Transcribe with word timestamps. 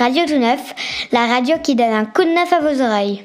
Radio 0.00 0.24
Tout 0.24 0.38
Neuf, 0.38 0.74
la 1.12 1.26
radio 1.26 1.58
qui 1.62 1.76
donne 1.76 1.92
un 1.92 2.06
coup 2.06 2.24
de 2.24 2.30
neuf 2.30 2.50
à 2.54 2.60
vos 2.60 2.80
oreilles. 2.80 3.22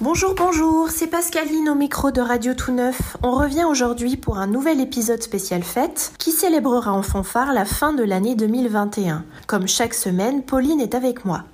Bonjour, 0.00 0.34
bonjour, 0.34 0.90
c'est 0.90 1.06
Pascaline 1.06 1.68
au 1.68 1.76
micro 1.76 2.10
de 2.10 2.20
Radio 2.20 2.54
Tout 2.54 2.72
Neuf. 2.72 3.16
On 3.22 3.30
revient 3.30 3.62
aujourd'hui 3.62 4.16
pour 4.16 4.38
un 4.38 4.48
nouvel 4.48 4.80
épisode 4.80 5.22
spécial 5.22 5.62
fête 5.62 6.10
qui 6.18 6.32
célébrera 6.32 6.92
en 6.92 7.02
fanfare 7.02 7.52
la 7.52 7.64
fin 7.64 7.92
de 7.92 8.02
l'année 8.02 8.34
2021. 8.34 9.24
Comme 9.46 9.68
chaque 9.68 9.94
semaine, 9.94 10.42
Pauline 10.42 10.80
est 10.80 10.96
avec 10.96 11.24
moi. 11.24 11.44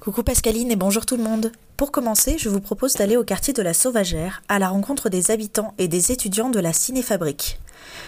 Coucou 0.00 0.22
Pascaline 0.22 0.70
et 0.70 0.76
bonjour 0.76 1.04
tout 1.04 1.18
le 1.18 1.22
monde. 1.22 1.52
Pour 1.80 1.92
commencer, 1.92 2.36
je 2.36 2.50
vous 2.50 2.60
propose 2.60 2.92
d'aller 2.92 3.16
au 3.16 3.24
quartier 3.24 3.54
de 3.54 3.62
la 3.62 3.72
Sauvagère 3.72 4.42
à 4.50 4.58
la 4.58 4.68
rencontre 4.68 5.08
des 5.08 5.30
habitants 5.30 5.72
et 5.78 5.88
des 5.88 6.12
étudiants 6.12 6.50
de 6.50 6.60
la 6.60 6.74
Cinéfabrique. 6.74 7.58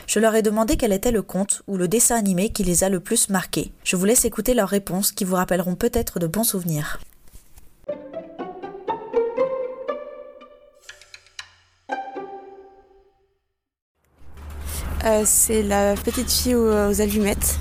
Je 0.07 0.19
leur 0.19 0.35
ai 0.35 0.43
demandé 0.43 0.77
quel 0.77 0.93
était 0.93 1.11
le 1.11 1.23
conte 1.23 1.63
ou 1.67 1.79
le 1.79 1.89
dessin 1.89 2.17
animé 2.17 2.51
qui 2.51 2.65
les 2.65 2.85
a 2.85 2.91
le 2.91 3.01
plus 3.01 3.31
marqués. 3.31 3.73
Je 3.83 3.97
vous 3.97 4.05
laisse 4.05 4.27
écouter 4.27 4.53
leurs 4.53 4.69
réponses 4.69 5.11
qui 5.11 5.25
vous 5.25 5.37
rappelleront 5.37 5.75
peut-être 5.75 6.19
de 6.19 6.27
bons 6.27 6.45
souvenirs. 6.45 7.01
Euh, 15.05 15.23
c'est 15.25 15.63
la 15.63 15.95
petite 15.95 16.31
fille 16.31 16.55
aux, 16.55 17.01
allumettes. 17.01 17.59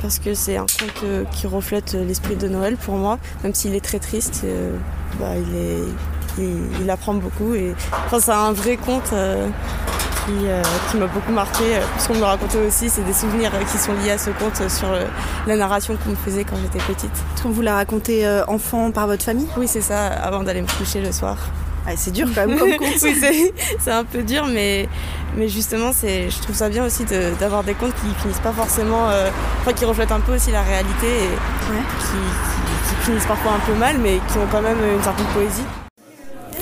Parce 0.00 0.18
que 0.18 0.34
c'est 0.34 0.56
un 0.56 0.66
conte 0.66 1.04
euh, 1.04 1.24
qui 1.32 1.46
reflète 1.46 1.94
l'esprit 1.94 2.36
de 2.36 2.48
Noël 2.48 2.76
pour 2.76 2.96
moi. 2.96 3.18
Même 3.42 3.54
s'il 3.54 3.74
est 3.74 3.84
très 3.84 3.98
triste, 3.98 4.42
euh, 4.44 4.76
bah, 5.18 5.32
il, 5.36 6.44
est, 6.44 6.82
il, 6.82 6.90
apprend 6.90 7.14
beaucoup. 7.14 7.54
Et, 7.54 7.74
enfin, 8.06 8.20
c'est 8.20 8.32
un 8.32 8.52
vrai 8.52 8.76
conte 8.76 9.14
qui, 10.26 10.98
m'a 10.98 11.06
beaucoup 11.06 11.32
marqué. 11.32 11.64
Ce 11.98 12.08
qu'on 12.08 12.14
me 12.14 12.24
racontait 12.24 12.66
aussi, 12.66 12.90
c'est 12.90 13.04
des 13.04 13.14
souvenirs 13.14 13.52
qui 13.70 13.78
sont 13.78 13.94
liés 13.94 14.10
à 14.10 14.18
ce 14.18 14.30
conte 14.30 14.68
sur 14.68 14.88
la 15.46 15.56
narration 15.56 15.96
qu'on 15.96 16.10
me 16.10 16.16
faisait 16.16 16.44
quand 16.44 16.56
j'étais 16.62 16.84
petite. 16.92 17.12
Est-ce 17.34 17.42
qu'on 17.42 17.50
vous 17.50 17.62
l'a 17.62 17.74
raconté 17.74 18.28
enfant 18.48 18.90
par 18.90 19.06
votre 19.06 19.24
famille? 19.24 19.48
Oui, 19.56 19.66
c'est 19.66 19.80
ça, 19.80 20.06
avant 20.08 20.42
d'aller 20.42 20.62
me 20.62 20.78
coucher 20.78 21.00
le 21.00 21.12
soir. 21.12 21.38
Ah, 21.86 21.92
c'est 21.96 22.12
dur 22.12 22.28
quand 22.34 22.46
même 22.46 22.58
comme 22.58 22.70
conte. 22.76 23.02
oui, 23.02 23.52
c'est 23.80 23.90
un 23.90 24.04
peu 24.04 24.22
dur, 24.22 24.46
mais, 24.46 24.88
mais 25.36 25.48
justement, 25.48 25.90
je 25.92 26.42
trouve 26.42 26.54
ça 26.54 26.68
bien 26.68 26.84
aussi 26.86 27.04
d'avoir 27.40 27.64
des 27.64 27.74
contes 27.74 27.94
qui 27.94 28.20
finissent 28.20 28.38
pas 28.38 28.52
forcément. 28.52 29.08
Euh, 29.10 29.30
enfin, 29.60 29.72
qui 29.72 29.84
reflètent 29.84 30.12
un 30.12 30.20
peu 30.20 30.34
aussi 30.34 30.50
la 30.50 30.62
réalité 30.62 31.06
et 31.06 31.36
qui, 32.00 33.04
finissent 33.04 33.26
parfois 33.26 33.54
un 33.54 33.58
peu 33.66 33.74
mal, 33.74 33.98
mais 33.98 34.18
qui 34.30 34.38
ont 34.38 34.46
quand 34.50 34.62
même 34.62 34.78
une 34.94 35.02
certaine 35.02 35.26
poésie. 35.34 35.64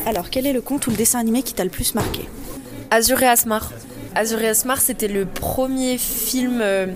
Alors, 0.07 0.31
quel 0.31 0.47
est 0.47 0.55
le 0.55 0.63
conte 0.63 0.87
ou 0.87 0.91
le 0.91 0.97
dessin 0.97 1.19
animé 1.19 1.43
qui 1.43 1.53
t'a 1.53 1.65
le 1.65 1.71
plus 1.71 1.95
marqué? 1.95 2.27
Azur 2.91 3.23
et 3.23 3.29
Asmar. 3.29 3.71
Azur 4.15 4.41
et 4.41 4.49
Asmar, 4.49 4.81
c'était 4.81 5.09
le 5.09 5.27
premier 5.27 5.99
film 5.99 6.61
euh, 6.63 6.87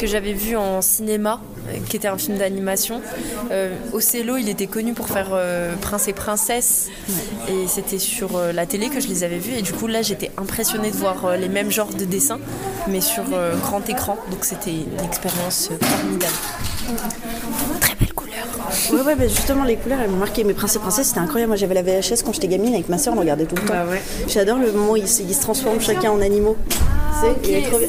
que 0.00 0.08
j'avais 0.08 0.32
vu 0.32 0.56
en 0.56 0.82
cinéma, 0.82 1.40
qui 1.88 1.96
était 1.96 2.08
un 2.08 2.18
film 2.18 2.38
d'animation. 2.38 3.00
Euh, 3.50 3.74
Océlo, 3.92 4.36
il 4.36 4.48
était 4.48 4.66
connu 4.66 4.92
pour 4.94 5.08
faire 5.08 5.28
euh, 5.32 5.74
Prince 5.80 6.08
et 6.08 6.12
Princesse, 6.12 6.88
et 7.48 7.66
c'était 7.66 7.98
sur 7.98 8.38
la 8.52 8.66
télé 8.66 8.88
que 8.88 9.00
je 9.00 9.08
les 9.08 9.24
avais 9.24 9.38
vus. 9.38 9.54
Et 9.56 9.62
du 9.62 9.72
coup, 9.72 9.86
là, 9.86 10.02
j'étais 10.02 10.30
impressionnée 10.36 10.90
de 10.90 10.96
voir 10.96 11.36
les 11.36 11.48
mêmes 11.48 11.70
genres 11.70 11.92
de 11.92 12.04
dessins, 12.04 12.40
mais 12.88 13.00
sur 13.00 13.24
grand 13.62 13.88
écran. 13.88 14.16
Donc, 14.30 14.44
c'était 14.44 14.72
une 14.72 15.04
expérience 15.04 15.70
formidable. 15.80 16.32
Très 17.80 17.94
belle 17.96 18.12
couleur. 18.12 18.46
Ouais, 18.92 19.00
ouais, 19.02 19.14
bah, 19.14 19.28
justement, 19.28 19.64
les 19.64 19.76
couleurs, 19.76 20.00
elles 20.00 20.10
m'ont 20.10 20.16
marqué. 20.16 20.44
Mes 20.44 20.54
Prince 20.54 20.76
et 20.76 20.78
Princesse, 20.78 21.08
c'était 21.08 21.20
incroyable. 21.20 21.48
Moi, 21.48 21.56
j'avais 21.56 21.74
la 21.74 21.82
VHS 21.82 22.22
quand 22.24 22.32
j'étais 22.32 22.48
gamine 22.48 22.74
avec 22.74 22.88
ma 22.88 22.98
soeur, 22.98 23.14
on 23.16 23.20
regardait 23.20 23.46
tout 23.46 23.56
le 23.56 23.62
temps. 23.62 23.74
Bah 23.74 23.96
J'adore 24.26 24.58
le 24.58 24.72
moment 24.72 24.92
où 24.92 24.96
ils 24.96 25.08
se 25.08 25.40
transforment 25.40 25.80
chacun 25.80 26.10
en 26.10 26.20
animaux. 26.20 26.56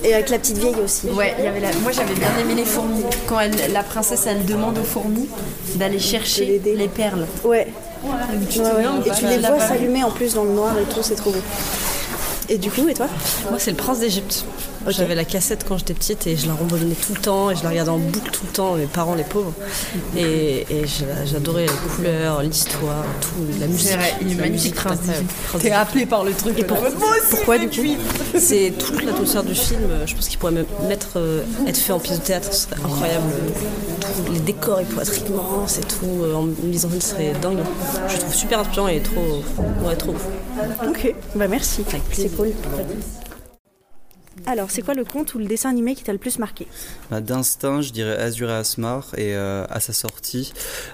Et, 0.04 0.14
avec 0.14 0.30
la 0.30 0.40
petite 0.40 0.58
vieille 0.58 0.76
aussi. 0.84 1.08
Ouais, 1.08 1.36
y 1.42 1.48
avait 1.48 1.62
moi 1.82 1.92
j'avais 1.92 2.14
bien 2.14 2.30
aimé 2.40 2.56
les 2.56 2.66
fourmis. 2.66 3.04
Quand 3.28 3.40
la 3.72 3.84
princesse 3.84 4.26
elle 4.28 4.46
demande 4.46 4.78
aux 4.78 4.84
fourmis 4.84 5.28
d'aller 5.76 6.00
chercher 6.00 6.62
les 6.64 6.88
perles. 6.88 7.26
Ouais. 7.44 7.68
et 8.06 8.46
tu 8.50 9.26
les 9.26 9.38
vois 9.38 9.60
s'allumer 9.60 10.04
en 10.04 10.12
plus 10.12 10.34
dans 10.34 10.44
le 10.44 10.52
noir 10.52 10.78
et 10.78 10.94
tout, 10.94 11.02
c'est 11.02 11.16
trop 11.16 11.32
beau. 11.32 11.42
Et 12.50 12.58
du 12.58 12.72
coup, 12.72 12.88
et 12.88 12.96
toi? 12.96 13.08
Moi, 13.50 13.60
c'est 13.60 13.72
le 13.72 13.78
prince 13.78 14.00
d'Égypte. 14.00 14.44
J'avais 14.88 15.16
la 15.16 15.26
cassette 15.26 15.66
quand 15.68 15.78
j'étais 15.78 15.94
petite 15.94 16.26
et 16.28 16.36
je 16.36 16.48
la 16.48 16.54
rembobinais 16.54 16.96
tout 16.96 17.14
le 17.14 17.20
temps 17.20 17.52
et 17.52 17.56
je 17.56 17.64
la 17.64 17.70
regardais 17.70 17.92
en 17.92 17.98
boucle 17.98 18.32
tout 18.32 18.46
le 18.46 18.52
temps, 18.52 18.76
mes 18.76 18.86
parents 18.86 19.16
les 19.16 19.24
pauvres. 19.24 19.54
Et, 20.18 20.66
j'adorais 21.26 21.66
les 21.66 21.96
couleurs, 21.96 22.42
l'histoire, 22.42 23.04
tout, 23.22 23.46
la 23.60 23.68
musique. 23.68 23.98
Il 24.22 24.32
est 24.32 24.36
magnifique 24.36 24.76
T'es 25.60 25.72
appelé 25.72 26.06
par 26.06 26.24
le 26.24 26.32
truc. 26.32 26.58
Et 26.58 26.64
pourquoi 26.64 27.58
du 27.58 27.70
coup 27.70 27.82
C'est 28.38 28.74
toute 28.78 29.04
la 29.04 29.12
douceur 29.12 29.44
du 29.44 29.56
film. 29.56 29.90
Je 30.06 30.16
pense 30.16 30.28
qu'il 30.28 30.40
pourrait 30.40 30.54
même 30.54 30.66
mettre, 30.88 31.18
euh, 31.18 31.44
être 31.68 31.78
fait 31.78 31.94
en 31.94 32.00
pièce 32.00 32.20
de 32.20 32.26
théâtre, 32.26 32.52
ce 32.54 32.62
serait 32.62 32.76
incroyable. 32.84 33.26
les 34.32 34.40
décors, 34.40 34.82
ils 34.82 34.88
pourraient 34.88 35.06
être 35.06 35.28
immenses 35.28 35.78
et 35.78 35.82
tout. 35.82 36.24
Euh, 36.24 36.36
en 36.36 36.44
mise 36.64 36.86
en 36.86 36.90
scène, 36.90 37.02
ce 37.02 37.10
serait 37.10 37.34
dingue. 37.42 37.60
Je 38.08 38.18
trouve 38.18 38.34
super 38.34 38.60
inspirant 38.60 38.88
et 38.88 39.02
trop, 39.02 39.44
ouais, 39.86 39.96
trop. 39.96 40.16
Ok, 40.88 41.14
bah 41.36 41.48
merci. 41.48 41.84
C'est 42.12 42.36
cool. 42.36 42.54
Alors, 44.46 44.72
c'est 44.72 44.82
quoi 44.82 44.94
le 44.94 45.06
conte 45.06 45.34
ou 45.36 45.40
le 45.40 45.46
dessin 45.46 45.70
animé 45.70 45.96
qui 45.96 46.04
t'a 46.04 46.12
le 46.12 46.18
plus 46.18 46.40
marqué? 46.40 46.68
Bah, 47.12 47.22
D'instinct, 47.22 47.82
je 47.82 47.92
dirais 47.92 48.18
Azur 48.18 48.50
et 48.50 48.54
Asmar. 48.54 49.12
Et 49.18 49.36
euh, 49.36 49.66
à 49.70 49.80
sa 49.80 49.94
sortie, 49.94 50.54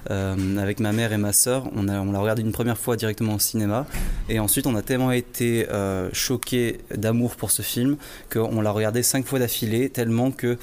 euh, 0.10 0.58
avec 0.58 0.80
ma 0.80 0.92
mère 0.92 1.14
et 1.14 1.18
ma 1.18 1.34
soeur, 1.34 1.70
on, 1.76 1.88
on 1.88 2.12
l'a 2.12 2.20
regardé 2.20 2.42
une 2.42 2.52
première 2.52 2.78
fois 2.78 2.96
directement 2.96 3.36
au 3.36 3.40
cinéma. 3.40 3.86
Et 4.30 4.40
ensuite, 4.40 4.68
on 4.68 4.76
a 4.76 4.82
tellement 4.82 5.12
été 5.12 5.68
euh, 5.70 6.10
choqués 6.14 6.80
d'amour 6.94 7.36
pour 7.36 7.52
ce 7.52 7.62
film 7.62 7.98
qu'on 8.32 8.62
l'a 8.62 8.72
regardé 8.72 9.04
cinq 9.04 9.26
fois 9.26 9.40
d'affilée, 9.40 9.90
tellement 9.90 10.32
que 10.32 10.58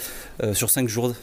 sur 0.53 0.71
cinq 0.71 0.89
jours. 0.89 1.15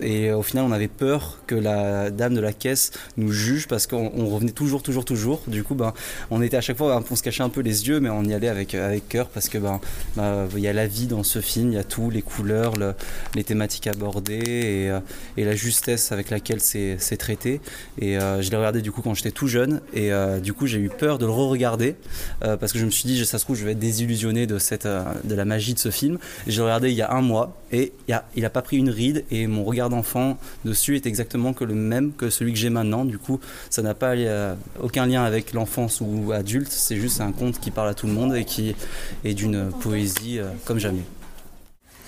Et 0.00 0.32
au 0.32 0.42
final, 0.42 0.64
on 0.64 0.72
avait 0.72 0.88
peur 0.88 1.38
que 1.46 1.54
la 1.54 2.10
dame 2.10 2.34
de 2.34 2.40
la 2.40 2.52
caisse 2.52 2.90
nous 3.16 3.30
juge 3.30 3.68
parce 3.68 3.86
qu'on 3.86 4.26
revenait 4.26 4.52
toujours, 4.52 4.82
toujours, 4.82 5.04
toujours. 5.04 5.42
Du 5.46 5.62
coup, 5.62 5.74
ben, 5.74 5.92
on 6.30 6.42
était 6.42 6.56
à 6.56 6.60
chaque 6.60 6.78
fois, 6.78 7.02
on 7.10 7.16
se 7.16 7.22
cachait 7.22 7.42
un 7.42 7.48
peu 7.48 7.60
les 7.60 7.88
yeux, 7.88 8.00
mais 8.00 8.08
on 8.08 8.24
y 8.24 8.32
allait 8.32 8.48
avec, 8.48 8.74
avec 8.74 9.08
cœur 9.08 9.28
parce 9.28 9.48
que 9.48 9.58
ben, 9.58 9.80
ben 10.16 10.48
y 10.56 10.68
a 10.68 10.72
la 10.72 10.86
vie 10.86 11.01
dans 11.06 11.22
ce 11.22 11.40
film. 11.40 11.72
Il 11.72 11.74
y 11.74 11.78
a 11.78 11.84
tout, 11.84 12.10
les 12.10 12.22
couleurs, 12.22 12.74
les 13.34 13.44
thématiques 13.44 13.86
abordées 13.86 14.88
euh, 14.88 15.00
et, 15.36 15.44
la 15.44 15.54
justesse 15.54 16.12
avec 16.12 16.30
laquelle 16.30 16.60
c'est 16.60 17.16
traité. 17.16 17.60
Et 17.98 18.18
euh, 18.18 18.42
je 18.42 18.50
l'ai 18.50 18.56
regardé 18.56 18.82
du 18.82 18.92
coup 18.92 19.02
quand 19.02 19.14
j'étais 19.14 19.30
tout 19.30 19.48
jeune 19.48 19.80
et 19.92 20.12
euh, 20.12 20.40
du 20.40 20.52
coup 20.52 20.66
j'ai 20.66 20.78
eu 20.78 20.88
peur 20.88 21.18
de 21.18 21.26
le 21.26 21.32
re-regarder 21.32 21.96
parce 22.40 22.72
que 22.72 22.78
je 22.78 22.84
me 22.84 22.90
suis 22.90 23.04
dit 23.04 23.24
ça 23.24 23.38
se 23.38 23.44
trouve 23.44 23.56
je 23.56 23.64
vais 23.64 23.72
être 23.72 23.78
désillusionné 23.78 24.46
de, 24.46 24.58
la 25.34 25.44
magie 25.44 25.74
de 25.74 25.78
ce 25.78 25.90
film. 25.90 26.18
J'ai 26.46 26.62
regardé 26.62 26.90
il 26.90 26.96
y 26.96 27.02
a 27.02 27.12
un 27.12 27.22
mois 27.22 27.60
et 27.72 27.92
il 28.08 28.42
n'a 28.42 28.50
pas 28.50 28.62
pris 28.62 28.76
une 28.78 28.90
ride 28.90 29.24
et 29.30 29.46
mon 29.46 29.64
regard 29.64 29.88
d'enfant 29.88 30.38
dessus 30.64 30.96
est 30.96 31.06
exactement 31.06 31.54
le 31.60 31.74
même 31.74 32.12
que 32.12 32.30
celui 32.30 32.52
que 32.52 32.58
j'ai 32.58 32.70
maintenant. 32.70 33.04
Du 33.04 33.18
coup 33.18 33.40
ça 33.70 33.82
n'a 33.82 33.94
pas 33.94 34.14
aucun 34.80 35.06
lien 35.06 35.24
avec 35.24 35.52
l'enfance 35.52 36.00
ou 36.00 36.32
adulte, 36.32 36.70
c'est 36.70 36.96
juste 36.96 37.20
un 37.20 37.32
conte 37.32 37.60
qui 37.60 37.70
parle 37.70 37.88
à 37.88 37.94
tout 37.94 38.06
le 38.06 38.12
monde 38.12 38.34
et 38.34 38.44
qui 38.44 38.74
est 39.24 39.34
d'une 39.34 39.70
poésie 39.70 40.40
comme 40.64 40.78
jamais. 40.78 40.91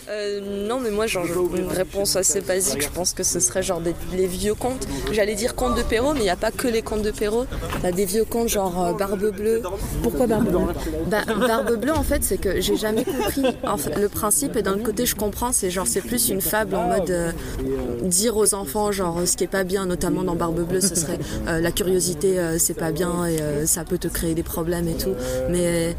Euh, 0.09 0.67
non, 0.69 0.81
mais 0.81 0.91
moi, 0.91 1.06
genre, 1.06 1.25
une 1.56 1.71
réponse 1.71 2.17
assez 2.17 2.41
basique, 2.41 2.83
je 2.83 2.91
pense 2.91 3.15
que 3.15 3.22
ce 3.22 3.41
serait 3.41 3.62
genre 3.62 3.81
des, 3.81 3.95
les 4.12 4.27
vieux 4.27 4.55
contes. 4.55 4.87
J'allais 5.12 5.34
dire 5.34 5.55
contes 5.55 5.77
de 5.77 5.83
Perrault, 5.83 6.12
mais 6.12 6.21
il 6.21 6.25
n'y 6.25 6.31
a 6.31 6.37
pas 6.37 6.50
que 6.50 6.69
les 6.69 6.83
contes 6.83 7.03
de 7.03 7.11
Perrault. 7.11 7.47
Il 7.78 7.84
y 7.84 7.87
a 7.87 7.93
des 7.93 8.05
vieux 8.05 8.25
contes 8.25 8.49
genre 8.49 8.84
euh, 8.84 8.93
Barbe 8.93 9.31
Bleue. 9.34 9.62
Pourquoi 10.03 10.27
Barbe 10.27 10.49
Bleue? 10.49 10.59
Bah, 11.06 11.22
Barbe 11.27 11.77
Bleue, 11.77 11.93
en 11.93 12.03
fait, 12.03 12.22
c'est 12.22 12.37
que 12.37 12.61
j'ai 12.61 12.77
jamais 12.77 13.05
compris 13.05 13.56
en 13.62 13.78
fait, 13.78 13.99
le 13.99 14.11
principe, 14.11 14.56
et 14.56 14.62
d'un 14.62 14.78
côté, 14.78 15.06
je 15.06 15.16
comprends, 15.16 15.53
c'est 15.53 15.71
genre, 15.71 15.87
c'est 15.87 16.03
plus 16.03 16.28
une 16.28 16.43
fable 16.43 16.75
en 16.75 16.87
mode 16.87 17.11
euh, 17.11 17.33
dire 18.03 18.37
aux 18.37 18.53
enfants, 18.55 18.93
genre, 18.93 19.21
ce 19.27 19.37
qui 19.37 19.45
est 19.45 19.49
pas 19.49 19.65
bien, 19.65 19.87
notamment 19.87 20.22
dans 20.22 20.34
Barbe 20.34 20.61
Bleue, 20.69 20.83
ce 20.83 20.95
serait 20.95 21.19
la 21.47 21.72
curiosité, 21.72 22.39
c'est 22.59 22.75
pas 22.75 22.93
bien, 22.93 23.27
et 23.27 23.66
ça 23.66 23.84
peut 23.84 23.99
te 23.99 24.09
créer 24.09 24.34
des 24.34 24.43
problèmes 24.43 24.89
et 24.89 24.95
tout. 24.95 25.15
Mais 25.49 25.97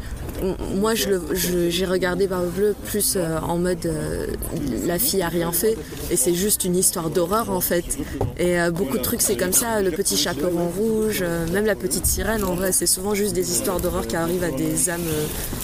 moi, 0.74 0.94
j'ai 0.94 1.86
regardé 1.86 2.26
Barbe 2.26 2.50
Bleue 2.50 2.74
plus 2.84 3.16
en 3.42 3.58
mode 3.58 3.86
euh, 3.86 4.26
la 4.86 4.98
fille 4.98 5.22
a 5.22 5.28
rien 5.28 5.52
fait 5.52 5.76
et 6.10 6.16
c'est 6.16 6.34
juste 6.34 6.64
une 6.64 6.76
histoire 6.76 7.10
d'horreur 7.10 7.50
en 7.50 7.60
fait. 7.60 7.98
Et 8.38 8.58
euh, 8.58 8.70
beaucoup 8.70 8.98
de 8.98 9.02
trucs 9.02 9.22
c'est 9.22 9.36
comme 9.36 9.52
ça, 9.52 9.82
le 9.82 9.90
petit 9.90 10.16
chaperon 10.16 10.68
rouge, 10.68 11.20
euh, 11.22 11.46
même 11.52 11.66
la 11.66 11.74
petite 11.74 12.06
sirène 12.06 12.44
en 12.44 12.54
vrai, 12.54 12.72
c'est 12.72 12.86
souvent 12.86 13.14
juste 13.14 13.34
des 13.34 13.50
histoires 13.50 13.80
d'horreur 13.80 14.06
qui 14.06 14.16
arrivent 14.16 14.44
à 14.44 14.50
des 14.50 14.90
âmes 14.90 15.00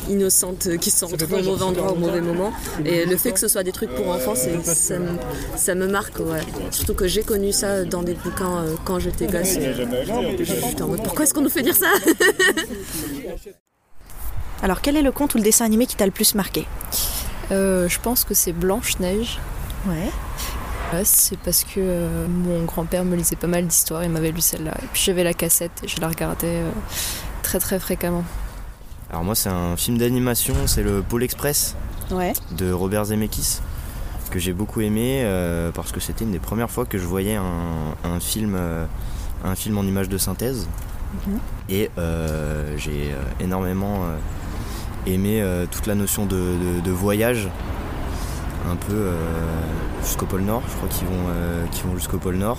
innocentes 0.09 0.77
qui 0.79 0.91
sont 0.91 1.07
retrouvées 1.07 1.41
au 1.41 1.51
mauvais 1.51 1.63
endroit 1.63 1.93
au 1.93 1.97
mauvais 1.97 2.21
moment. 2.21 2.53
Et 2.85 3.05
le 3.05 3.17
fait 3.17 3.33
que 3.33 3.41
ce 3.41 3.49
soit 3.49 3.63
des 3.63 3.73
trucs 3.73 3.95
pour 3.95 4.09
enfants, 4.09 4.35
ça 4.35 4.99
me, 4.99 5.19
ça 5.57 5.75
me 5.75 5.87
marque, 5.87 6.19
ouais. 6.19 6.41
Surtout 6.71 6.95
que 6.95 7.07
j'ai 7.07 7.23
connu 7.23 7.53
ça 7.53 7.85
dans 7.85 8.03
des 8.03 8.15
bouquins 8.15 8.65
quand 8.85 8.99
j'étais 8.99 9.27
gosse. 9.27 9.59
en 10.81 10.89
mode 10.89 11.03
pourquoi 11.03 11.25
est-ce 11.25 11.35
qu'on 11.35 11.43
nous 11.43 11.49
fait 11.49 11.63
dire 11.63 11.77
ça? 11.77 11.93
Alors 14.63 14.81
quel 14.81 14.97
est 14.97 15.03
le 15.03 15.13
conte 15.13 15.35
ou 15.35 15.39
le 15.39 15.43
dessin 15.43 15.65
animé 15.65 15.87
qui 15.87 15.97
t'a 15.97 16.07
le 16.07 16.13
plus 16.13 16.35
marqué 16.35 16.67
euh, 17.53 17.89
je 17.89 17.99
pense 18.01 18.25
que 18.25 18.35
c'est 18.35 18.53
Blanche-Neige. 18.53 19.39
Ouais. 19.87 21.03
c'est 21.05 21.39
parce 21.39 21.65
que 21.65 21.79
euh, 21.79 22.27
mon 22.29 22.65
grand-père 22.65 23.05
me 23.05 23.17
lisait 23.17 23.37
pas 23.37 23.47
mal 23.47 23.67
d'histoires, 23.67 24.05
il 24.05 24.11
m'avait 24.11 24.31
lu 24.31 24.41
celle-là. 24.41 24.73
Et 24.83 24.87
puis 24.93 25.03
j'avais 25.05 25.25
la 25.25 25.35
cassette 25.35 25.73
et 25.83 25.89
je 25.89 26.01
la 26.01 26.09
regardais 26.09 26.47
euh, 26.47 26.71
très 27.43 27.59
très 27.59 27.79
fréquemment. 27.79 28.25
Alors 29.11 29.25
moi 29.25 29.35
c'est 29.35 29.51
un 29.51 29.77
film 29.77 29.99
d'animation, 29.99 30.55
c'est 30.67 30.83
le 30.83 31.03
Pôle 31.03 31.23
Express 31.25 31.77
ouais. 32.11 32.33
de 32.53 32.73
Robert 32.73 33.07
Zemeckis. 33.07 33.61
que 34.31 34.39
j'ai 34.39 34.55
beaucoup 34.55 34.81
aimé 34.81 35.27
parce 35.75 35.93
que 35.93 36.01
c'était 36.01 36.25
une 36.25 36.33
des 36.33 36.39
premières 36.39 36.71
fois 36.71 36.87
que 36.87 36.97
je 36.97 37.05
voyais 37.05 37.37
un, 37.37 38.21
film, 38.21 38.59
un 39.45 39.55
film 39.55 39.77
en 39.77 39.83
image 39.83 40.09
de 40.09 40.17
synthèse. 40.17 40.67
Mhm. 41.27 41.39
Et 41.69 41.91
j'ai 42.79 43.15
énormément 43.41 44.07
aimé 45.07 45.45
toute 45.71 45.87
la 45.87 45.95
notion 45.95 46.27
de, 46.27 46.91
voyage, 46.91 47.49
un 48.71 48.77
peu 48.77 49.11
jusqu'au 50.03 50.27
pôle 50.27 50.43
Nord. 50.43 50.63
Je 50.69 50.77
crois 50.77 50.89
qu'ils 50.89 51.07
vont, 51.07 51.91
vont 51.91 51.97
jusqu'au 51.97 52.19
pôle 52.19 52.37
Nord 52.37 52.59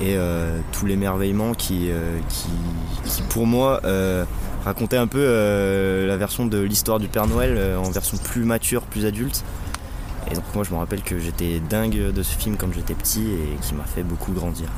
et 0.00 0.16
euh, 0.16 0.58
tout 0.72 0.86
l'émerveillement 0.86 1.52
qui, 1.52 1.90
euh, 1.90 2.18
qui, 2.28 3.22
pour 3.28 3.46
moi 3.46 3.80
euh, 3.84 4.24
racontait 4.64 4.96
un 4.96 5.06
peu 5.06 6.06
la 6.06 6.16
version 6.16 6.46
de 6.46 6.58
l'histoire 6.58 6.98
du 6.98 7.08
Père 7.08 7.26
Noël 7.26 7.76
en 7.78 7.90
version 7.90 8.16
plus 8.18 8.44
mature, 8.44 8.82
plus 8.82 9.06
adulte. 9.06 9.44
Et 10.30 10.34
donc 10.34 10.44
moi 10.54 10.64
je 10.64 10.72
me 10.72 10.78
rappelle 10.78 11.02
que 11.02 11.18
j'étais 11.18 11.60
dingue 11.60 12.12
de 12.12 12.22
ce 12.22 12.36
film 12.36 12.56
quand 12.56 12.72
j'étais 12.72 12.94
petit 12.94 13.26
et 13.26 13.56
qui 13.62 13.74
m'a 13.74 13.84
fait 13.84 14.02
beaucoup 14.02 14.32
grandir. 14.32 14.68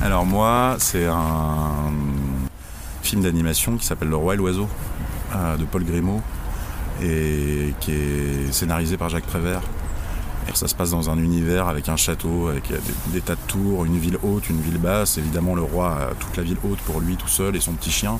Alors 0.00 0.24
moi 0.24 0.76
c'est 0.78 1.06
un 1.06 1.92
film 3.10 3.22
d'animation 3.22 3.76
qui 3.76 3.84
s'appelle 3.84 4.08
Le 4.08 4.16
Roi 4.16 4.34
et 4.34 4.36
l'Oiseau 4.36 4.68
de 5.58 5.64
Paul 5.64 5.84
Grimaud 5.84 6.22
et 7.02 7.74
qui 7.80 7.92
est 7.92 8.52
scénarisé 8.52 8.96
par 8.96 9.08
Jacques 9.08 9.26
Prévert 9.26 9.62
ça 10.54 10.68
se 10.68 10.74
passe 10.74 10.90
dans 10.90 11.10
un 11.10 11.18
univers 11.18 11.68
avec 11.68 11.88
un 11.88 11.96
château, 11.96 12.48
avec 12.48 12.72
des, 13.12 13.20
tas 13.20 13.34
de 13.34 13.40
tours, 13.46 13.84
une 13.84 13.98
ville 13.98 14.18
haute, 14.22 14.48
une 14.48 14.60
ville 14.60 14.78
basse. 14.78 15.18
Évidemment, 15.18 15.54
le 15.54 15.62
roi 15.62 15.96
a 15.96 16.14
toute 16.18 16.36
la 16.36 16.42
ville 16.42 16.56
haute 16.64 16.78
pour 16.80 17.00
lui 17.00 17.16
tout 17.16 17.28
seul 17.28 17.56
et 17.56 17.60
son 17.60 17.72
petit 17.72 17.90
chien. 17.90 18.18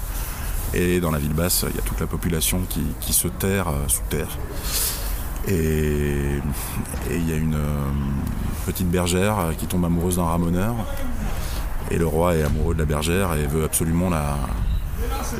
Et 0.74 1.00
dans 1.00 1.10
la 1.10 1.18
ville 1.18 1.32
basse, 1.32 1.64
il 1.68 1.74
y 1.74 1.78
a 1.78 1.82
toute 1.82 2.00
la 2.00 2.06
population 2.06 2.60
qui, 3.00 3.12
se 3.12 3.28
terre 3.28 3.68
euh, 3.68 3.88
sous 3.88 4.02
terre. 4.08 4.38
Et 5.48 6.38
il 7.10 7.28
y 7.28 7.32
a 7.32 7.36
une 7.36 7.56
euh, 7.56 7.88
petite 8.66 8.88
bergère 8.88 9.52
qui 9.58 9.66
tombe 9.66 9.84
amoureuse 9.84 10.16
d'un 10.16 10.24
ramoneur. 10.24 10.74
Et 11.90 11.98
le 11.98 12.06
roi 12.06 12.36
est 12.36 12.42
amoureux 12.42 12.74
de 12.74 12.78
la 12.78 12.84
bergère 12.84 13.34
et 13.34 13.46
veut 13.46 13.64
absolument 13.64 14.10
la, 14.10 14.36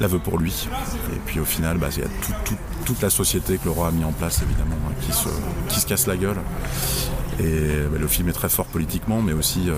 la 0.01 0.07
veut 0.07 0.19
pour 0.19 0.39
lui. 0.39 0.69
Et 1.13 1.19
puis 1.27 1.41
au 1.41 1.45
final, 1.45 1.79
il 1.97 2.03
y 2.03 2.05
a 2.05 2.09
toute 2.85 3.03
la 3.03 3.11
société 3.11 3.59
que 3.59 3.65
le 3.67 3.71
roi 3.71 3.89
a 3.89 3.91
mis 3.91 4.05
en 4.05 4.13
place, 4.13 4.43
évidemment, 4.43 4.77
hein, 4.89 4.93
qui, 5.01 5.13
se, 5.13 5.29
qui 5.69 5.81
se 5.81 5.87
casse 5.87 6.07
la 6.07 6.17
gueule. 6.17 6.39
Et 7.39 7.87
bah, 7.91 7.99
le 7.99 8.07
film 8.07 8.29
est 8.29 8.33
très 8.33 8.49
fort 8.49 8.67
politiquement, 8.67 9.23
mais 9.23 9.33
aussi 9.33 9.71
euh, 9.71 9.75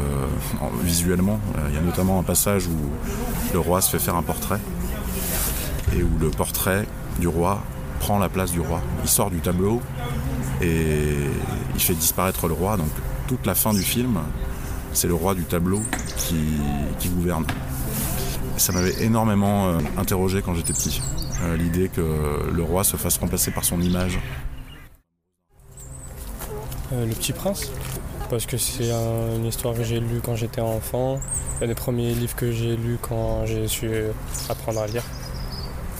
visuellement. 0.82 1.38
Euh, 1.56 1.68
il 1.68 1.74
y 1.74 1.78
a 1.78 1.80
notamment 1.80 2.18
un 2.18 2.22
passage 2.22 2.66
où 2.66 2.76
le 3.52 3.58
roi 3.58 3.80
se 3.80 3.90
fait 3.90 3.98
faire 3.98 4.16
un 4.16 4.22
portrait, 4.22 4.58
et 5.96 6.02
où 6.02 6.10
le 6.20 6.30
portrait 6.30 6.86
du 7.20 7.28
roi 7.28 7.62
prend 8.00 8.18
la 8.18 8.28
place 8.28 8.50
du 8.50 8.60
roi. 8.60 8.80
Il 9.02 9.08
sort 9.08 9.30
du 9.30 9.38
tableau 9.38 9.80
et 10.60 11.14
il 11.74 11.80
fait 11.80 11.94
disparaître 11.94 12.48
le 12.48 12.54
roi. 12.54 12.76
Donc 12.76 12.90
toute 13.28 13.46
la 13.46 13.54
fin 13.54 13.72
du 13.72 13.82
film, 13.82 14.18
c'est 14.92 15.06
le 15.06 15.14
roi 15.14 15.34
du 15.34 15.44
tableau 15.44 15.82
qui 16.16 17.08
gouverne 17.10 17.44
ça 18.62 18.72
m'avait 18.72 19.02
énormément 19.02 19.66
euh, 19.66 19.78
interrogé 19.98 20.40
quand 20.40 20.54
j'étais 20.54 20.72
petit. 20.72 21.02
Euh, 21.42 21.56
l'idée 21.56 21.88
que 21.88 22.00
le 22.52 22.62
roi 22.62 22.84
se 22.84 22.96
fasse 22.96 23.18
remplacer 23.18 23.50
par 23.50 23.64
son 23.64 23.80
image. 23.80 24.20
Euh, 26.92 27.04
le 27.04 27.12
Petit 27.12 27.32
Prince, 27.32 27.72
parce 28.30 28.46
que 28.46 28.56
c'est 28.56 28.90
une 28.90 29.46
histoire 29.46 29.74
que 29.74 29.82
j'ai 29.82 29.98
lue 29.98 30.20
quand 30.24 30.36
j'étais 30.36 30.60
enfant, 30.60 31.18
un 31.60 31.66
des 31.66 31.74
premiers 31.74 32.14
livres 32.14 32.36
que 32.36 32.52
j'ai 32.52 32.76
lus 32.76 32.98
quand 33.02 33.46
j'ai 33.46 33.66
su 33.66 33.90
apprendre 34.48 34.80
à 34.80 34.86
lire. 34.86 35.02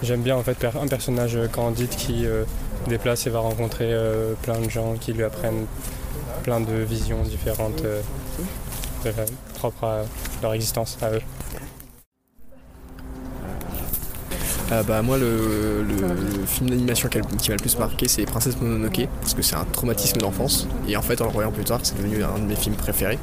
J'aime 0.04 0.22
bien 0.22 0.36
en 0.36 0.44
fait 0.44 0.64
un 0.64 0.86
personnage 0.86 1.38
candide 1.50 1.90
qui 1.90 2.26
déplace 2.86 3.26
et 3.26 3.30
va 3.30 3.40
rencontrer 3.40 3.92
plein 4.42 4.60
de 4.60 4.68
gens 4.68 4.94
qui 5.00 5.12
lui 5.12 5.24
apprennent 5.24 5.66
plein 6.42 6.60
de 6.60 6.74
visions 6.74 7.22
différentes 7.22 7.82
propres 9.54 9.84
à 9.84 10.02
leur 10.42 10.54
existence 10.54 10.98
à 11.00 11.10
eux. 11.10 11.22
Euh, 14.72 14.82
bah, 14.82 15.02
moi, 15.02 15.18
le, 15.18 15.84
film 16.46 16.70
d'animation 16.70 17.08
qui 17.08 17.18
m'a 17.18 17.56
le 17.56 17.60
plus 17.60 17.78
marqué, 17.78 18.08
c'est 18.08 18.24
Princesse 18.24 18.56
Mononoke, 18.60 19.06
parce 19.20 19.34
que 19.34 19.42
c'est 19.42 19.56
un 19.56 19.66
traumatisme 19.70 20.18
d'enfance. 20.18 20.66
Et 20.88 20.96
en 20.96 21.02
fait, 21.02 21.20
en 21.20 21.26
le 21.26 21.30
voyant 21.30 21.52
plus 21.52 21.64
tard, 21.64 21.80
c'est 21.82 21.96
devenu 21.96 22.24
un 22.24 22.38
de 22.38 22.44
mes 22.44 22.56
films 22.56 22.76
préférés. 22.76 23.18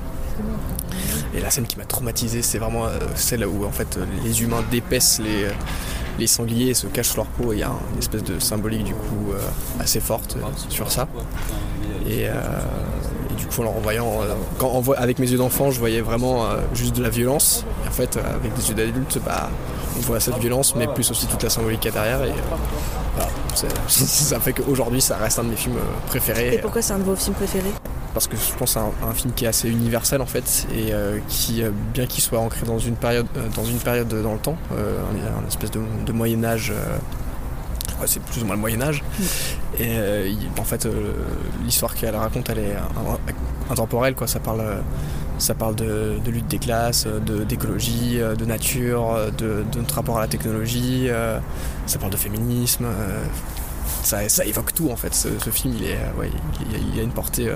Et 1.34 1.42
la 1.42 1.50
scène 1.50 1.66
qui 1.66 1.78
m'a 1.78 1.86
traumatisé, 1.86 2.42
c'est 2.44 2.60
vraiment 2.60 2.86
euh, 2.86 2.92
celle 3.16 3.46
où 3.46 3.66
en 3.66 3.72
fait 3.72 4.00
les 4.24 4.42
humains 4.42 4.64
dépaissent 4.72 5.20
les, 5.20 5.48
les 6.18 6.28
sangliers 6.28 6.70
et 6.70 6.74
se 6.74 6.88
cachent 6.88 7.16
leur 7.16 7.26
peau. 7.26 7.54
Il 7.54 7.60
y 7.60 7.64
a 7.64 7.72
une 7.94 8.00
espèce 8.00 8.24
de 8.24 8.40
symbolique 8.40 8.84
du 8.84 8.94
coup 8.94 9.32
euh, 9.34 9.40
assez 9.80 10.00
forte 10.00 10.38
sur 10.70 10.92
ça. 10.92 11.08
Et, 12.08 12.28
du 13.38 13.46
coup, 13.46 13.64
en 13.64 13.72
revoyant, 13.72 14.22
quand, 14.58 14.82
avec 14.98 15.20
mes 15.20 15.30
yeux 15.30 15.38
d'enfant, 15.38 15.70
je 15.70 15.80
voyais 15.80 16.02
vraiment 16.02 16.48
juste 16.74 16.96
de 16.96 17.04
la 17.04 17.10
violence. 17.10 17.66
Et 17.86 17.88
en 17.88 17.92
fait, 17.92 18.18
avec 18.18 18.54
des 18.56 18.70
yeux 18.70 18.74
d'adulte, 18.74 19.20
bah, 19.24 19.50
on 20.00 20.02
voit 20.02 20.20
cette 20.20 20.38
violence, 20.38 20.76
mais 20.76 20.88
plus 20.88 21.10
aussi 21.12 21.28
toute 21.28 21.44
la 21.44 21.50
symbolique 21.50 21.82
qu'il 21.82 21.94
y 21.94 21.98
a 21.98 22.02
derrière. 22.02 22.24
Et 22.24 22.32
euh, 22.32 23.68
ça 23.88 24.40
fait 24.40 24.54
qu'aujourd'hui, 24.54 25.02
ça 25.02 25.18
reste 25.18 25.40
un 25.40 25.44
de 25.44 25.50
mes 25.50 25.56
films 25.56 25.78
euh, 25.78 26.08
préférés. 26.08 26.56
Et 26.56 26.58
pourquoi 26.60 26.82
c'est 26.82 26.94
un 26.94 27.00
de 27.00 27.04
vos 27.04 27.16
films 27.16 27.36
préférés? 27.36 27.74
Parce 28.14 28.28
que 28.28 28.36
je 28.36 28.58
pense 28.58 28.72
c'est 28.72 28.80
un, 28.80 29.14
film 29.14 29.34
qui 29.34 29.46
est 29.46 29.48
assez 29.48 29.70
universel 29.70 30.20
en 30.22 30.26
fait 30.26 30.68
et 30.74 30.94
euh, 30.94 31.20
qui 31.28 31.62
bien 31.94 32.08
qu'il 32.08 32.24
soit 32.24 32.40
ancré 32.40 32.66
dans 32.66 32.80
une 32.80 32.96
période 32.96 33.28
dans 33.56 33.64
une 33.64 33.78
période 33.78 34.08
dans 34.08 34.34
le 34.34 34.40
temps 34.40 34.58
un, 34.72 35.48
espèce 35.48 35.70
de, 35.70 36.12
Moyen 36.12 36.44
Âge 36.44 36.74
c'est 38.08 38.20
plus 38.24 38.42
ou 38.42 38.48
moins 38.48 38.56
le 38.56 38.62
Moyen 38.62 38.82
Âge 38.82 39.04
mm. 39.04 39.84
et 39.84 40.36
en 40.60 40.64
fait 40.64 40.88
l'histoire 41.64 41.94
qu'elle 41.94 42.16
raconte 42.16 42.50
elle 42.50 42.60
est 42.60 42.76
intemporelle 43.70 44.16
quoi 44.16 44.26
ça 44.26 44.40
parle 44.40 44.82
ça 45.40 45.56
parle 45.56 45.76
de, 45.76 46.20
lutte 46.28 46.48
des 46.48 46.60
classes, 46.60 47.08
d'écologie, 47.48 48.22
euh, 48.22 48.36
de, 48.36 48.46
nature, 48.46 49.14
euh, 49.14 49.32
de, 49.32 49.64
notre 49.78 49.96
rapport 49.96 50.18
à 50.18 50.22
la 50.22 50.28
technologie, 50.28 51.08
euh, 51.10 51.40
ça 51.86 51.98
parle 51.98 52.12
de 52.12 52.18
féminisme. 52.18 52.86
Ça, 54.04 54.24
évoque 54.46 54.74
tout 54.74 54.90
en 54.92 54.96
fait. 54.96 55.14
Ce, 55.14 55.50
film, 55.50 55.74
il, 55.80 57.00
a 57.00 57.04
une 57.04 57.12
portée 57.12 57.52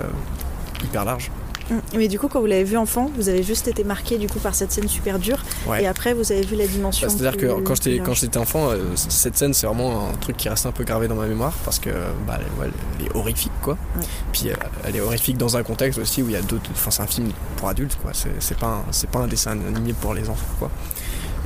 hyper 0.83 1.05
large. 1.05 1.31
Mm. 1.69 1.75
Mais 1.95 2.07
du 2.07 2.19
coup, 2.19 2.27
quand 2.27 2.39
vous 2.39 2.45
l'avez 2.45 2.63
vu 2.63 2.77
enfant, 2.77 3.11
vous 3.15 3.29
avez 3.29 3.43
juste 3.43 3.67
été 3.67 3.83
marqué 3.83 4.17
du 4.17 4.27
coup 4.27 4.39
par 4.39 4.55
cette 4.55 4.71
scène 4.71 4.87
super 4.87 5.19
dure. 5.19 5.43
Et 5.79 5.87
après, 5.87 6.13
vous 6.13 6.31
avez 6.31 6.41
vu 6.41 6.55
la 6.55 6.67
dimension. 6.67 7.07
Bah, 7.07 7.13
c'est-à-dire 7.15 7.37
que 7.39 7.61
quand 7.61 7.75
j'étais 7.75 7.99
quand 7.99 8.13
j'étais 8.13 8.37
enfant, 8.37 8.69
euh, 8.69 8.77
cette 8.95 9.37
scène 9.37 9.53
c'est 9.53 9.67
vraiment 9.67 10.09
un 10.09 10.13
truc 10.13 10.37
qui 10.37 10.49
reste 10.49 10.65
un 10.65 10.71
peu 10.71 10.83
gravé 10.83 11.07
dans 11.07 11.15
ma 11.15 11.25
mémoire 11.25 11.53
parce 11.65 11.79
que 11.79 11.89
bah, 12.27 12.39
elle, 12.61 13.05
est 13.05 13.15
horrifique 13.15 13.51
quoi. 13.61 13.77
Puis 14.31 14.49
euh, 14.49 14.55
elle 14.85 14.95
est 14.95 15.01
horrifique 15.01 15.37
dans 15.37 15.57
un 15.57 15.63
contexte 15.63 15.99
aussi 15.99 16.21
où 16.21 16.27
il 16.27 16.33
y 16.33 16.37
a 16.37 16.41
d'autres. 16.41 16.69
Enfin, 16.71 16.91
c'est 16.91 17.03
un 17.03 17.07
film 17.07 17.29
pour 17.57 17.69
adultes 17.69 17.97
quoi. 18.01 18.11
C'est 18.13 18.57
pas 18.57 18.83
c'est 18.91 19.09
pas 19.09 19.19
un 19.19 19.27
dessin 19.27 19.51
animé 19.51 19.93
pour 19.93 20.13
les 20.13 20.29
enfants 20.29 20.55
quoi. 20.59 20.69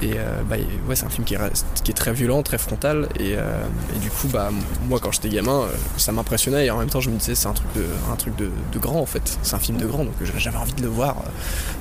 Et 0.01 0.13
euh, 0.15 0.43
bah, 0.47 0.57
ouais, 0.87 0.95
c'est 0.95 1.05
un 1.05 1.09
film 1.09 1.25
qui 1.25 1.33
est, 1.33 1.39
qui 1.83 1.91
est, 1.91 1.93
très 1.93 2.13
violent, 2.13 2.43
très 2.43 2.59
frontal. 2.59 3.07
Et, 3.19 3.35
euh, 3.35 3.65
et 3.95 3.99
du 3.99 4.09
coup, 4.09 4.27
bah, 4.27 4.49
moi, 4.87 4.99
quand 4.99 5.11
j'étais 5.11 5.29
gamin, 5.29 5.61
euh, 5.61 5.67
ça 5.97 6.11
m'impressionnait. 6.11 6.67
Et 6.67 6.71
en 6.71 6.77
même 6.77 6.89
temps, 6.89 7.01
je 7.01 7.09
me 7.09 7.17
disais, 7.17 7.33
c'est 7.33 7.47
un 7.47 7.53
truc, 7.53 7.67
de, 7.75 7.85
un 8.11 8.15
truc 8.15 8.35
de, 8.35 8.51
de 8.71 8.79
grand, 8.79 8.99
en 8.99 9.05
fait. 9.07 9.39
C'est 9.41 9.55
un 9.55 9.59
film 9.59 9.77
de 9.77 9.87
grand, 9.87 10.03
donc 10.03 10.13
j'avais 10.37 10.57
envie 10.57 10.73
de 10.73 10.83
le 10.83 10.87
voir. 10.87 11.15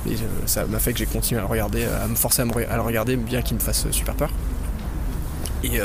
Et 0.09 0.17
ça 0.47 0.65
m'a 0.65 0.79
fait 0.79 0.93
que 0.93 0.99
j'ai 0.99 1.07
continué 1.07 1.41
à 1.41 1.45
le 1.45 1.51
regarder, 1.51 1.85
à 1.85 2.07
me 2.09 2.17
forcer 2.17 2.43
à, 2.43 2.77
le 2.77 2.83
regarder, 2.83 3.17
bien 3.17 3.43
qu'il 3.43 3.57
me 3.57 3.63
fasse 3.63 3.91
super 3.91 4.15
peur. 4.15 4.31
Et, 5.63 5.81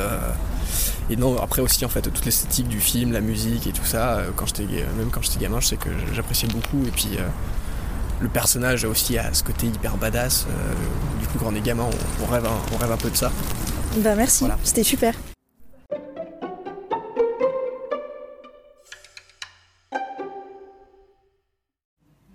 et 1.09 1.15
non, 1.17 1.37
après 1.41 1.61
aussi, 1.61 1.83
en 1.83 1.89
fait, 1.89 2.01
toute 2.01 2.23
l'esthétique 2.23 2.67
du 2.69 2.79
film, 2.79 3.11
la 3.11 3.21
musique 3.21 3.67
et 3.67 3.71
tout 3.71 3.85
ça, 3.85 4.21
quand 4.37 4.45
même 4.59 5.09
quand 5.11 5.21
j'étais 5.21 5.39
gamin, 5.39 5.59
je 5.59 5.67
sais 5.67 5.77
que 5.77 5.89
j'appréciais 6.13 6.47
beaucoup. 6.47 6.85
Et 6.87 6.91
puis 6.91 7.17
le 8.21 8.29
personnage 8.29 8.85
aussi 8.85 9.17
a 9.17 9.33
ce 9.33 9.43
côté 9.43 9.67
hyper 9.67 9.97
badass. 9.97 10.45
Euh, 10.47 11.19
du 11.19 11.27
coup, 11.27 11.39
quand 11.39 11.51
on 11.51 11.55
est 11.55 11.61
gamin, 11.61 11.85
on, 12.21 12.31
rêve, 12.31 12.45
un, 12.45 12.73
on 12.73 12.77
rêve 12.77 12.91
un 12.91 12.97
peu 12.97 13.09
de 13.09 13.15
ça. 13.15 13.31
Bah 13.97 14.15
merci, 14.15 14.45
c'était 14.63 14.83
super. 14.83 15.13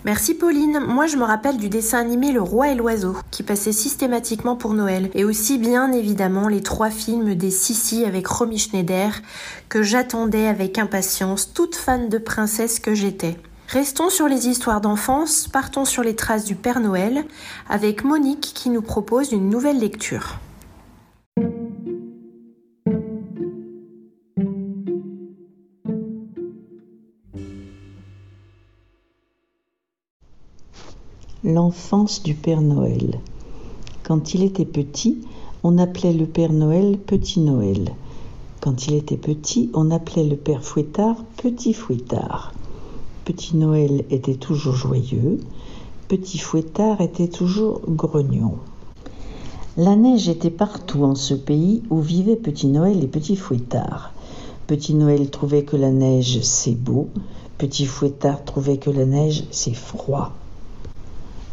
Merci 0.05 0.35
Pauline. 0.35 0.79
Moi 0.87 1.07
je 1.07 1.17
me 1.17 1.25
rappelle 1.25 1.57
du 1.57 1.69
dessin 1.69 1.99
animé 1.99 2.31
Le 2.31 2.41
Roi 2.41 2.69
et 2.69 2.75
l'Oiseau, 2.77 3.17
qui 3.33 3.43
passait 3.43 3.73
systématiquement 3.73 4.55
pour 4.55 4.73
Noël, 4.73 5.11
et 5.15 5.25
aussi 5.25 5.59
bien 5.59 5.91
évidemment 5.91 6.47
les 6.47 6.63
trois 6.63 6.91
films 6.91 7.35
des 7.35 7.51
Sissi 7.51 8.05
avec 8.05 8.29
Romy 8.29 8.59
Schneider, 8.59 9.11
que 9.69 9.83
j'attendais 9.83 10.47
avec 10.47 10.79
impatience, 10.79 11.53
toute 11.53 11.75
fan 11.75 12.09
de 12.09 12.19
princesse 12.19 12.79
que 12.79 12.95
j'étais. 12.95 13.37
Restons 13.69 14.11
sur 14.11 14.29
les 14.29 14.47
histoires 14.47 14.81
d'enfance, 14.81 15.49
partons 15.49 15.85
sur 15.85 16.05
les 16.05 16.15
traces 16.15 16.45
du 16.45 16.55
Père 16.55 16.79
Noël 16.79 17.25
avec 17.69 18.05
Monique 18.05 18.53
qui 18.55 18.71
nous 18.71 18.81
propose 18.81 19.33
une 19.33 19.51
nouvelle 19.51 19.81
lecture. 19.81 20.39
L'enfance 31.43 32.23
du 32.23 32.35
Père 32.35 32.61
Noël. 32.61 33.19
Quand 34.05 34.35
il 34.35 34.45
était 34.45 34.65
petit, 34.65 35.27
on 35.65 35.79
appelait 35.79 36.13
le 36.13 36.27
Père 36.27 36.53
Noël 36.53 36.99
Petit 36.99 37.41
Noël. 37.41 37.95
Quand 38.61 38.87
il 38.87 38.95
était 38.95 39.17
petit, 39.17 39.71
on 39.75 39.91
appelait 39.91 40.25
le 40.25 40.37
père 40.37 40.63
Fouettard 40.65 41.17
Petit 41.37 41.73
Fouettard. 41.73 42.53
Petit 43.27 43.57
Noël 43.57 44.05
était 44.11 44.37
toujours 44.37 44.77
joyeux, 44.77 45.41
Petit 46.07 46.39
Fouettard 46.39 47.01
était 47.01 47.27
toujours 47.27 47.81
grognon. 47.89 48.53
La 49.77 49.97
neige 49.97 50.29
était 50.29 50.49
partout 50.49 51.03
en 51.03 51.17
ce 51.17 51.35
pays 51.35 51.83
où 51.91 52.01
vivaient 52.01 52.37
Petit 52.37 52.69
Noël 52.69 53.03
et 53.03 53.09
Petit 53.09 53.35
Fouettard. 53.35 54.13
Petit 54.69 54.95
Noël 54.95 55.29
trouvait 55.29 55.65
que 55.65 55.77
la 55.77 55.91
neige 55.91 56.39
c'est 56.43 56.77
beau, 56.77 57.09
Petit 57.59 57.87
Fouettard 57.87 58.45
trouvait 58.45 58.79
que 58.79 58.91
la 58.91 59.07
neige 59.07 59.43
c'est 59.51 59.75
froid. 59.75 60.31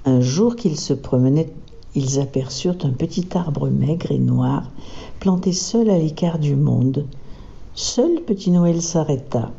Un 0.05 0.21
jour 0.21 0.55
qu'ils 0.55 0.79
se 0.79 0.93
promenaient, 0.93 1.51
ils 1.95 2.19
aperçurent 2.19 2.77
un 2.83 2.91
petit 2.91 3.29
arbre 3.33 3.67
maigre 3.69 4.11
et 4.11 4.19
noir, 4.19 4.69
planté 5.19 5.53
seul 5.53 5.89
à 5.89 5.97
l'écart 5.97 6.37
du 6.37 6.55
monde. 6.55 7.07
Seul 7.73 8.21
Petit 8.21 8.51
Noël 8.51 8.79
s'arrêta. 8.79 9.51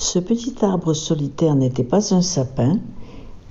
Ce 0.00 0.18
petit 0.18 0.54
arbre 0.62 0.94
solitaire 0.94 1.54
n'était 1.54 1.84
pas 1.84 2.14
un 2.14 2.22
sapin, 2.22 2.78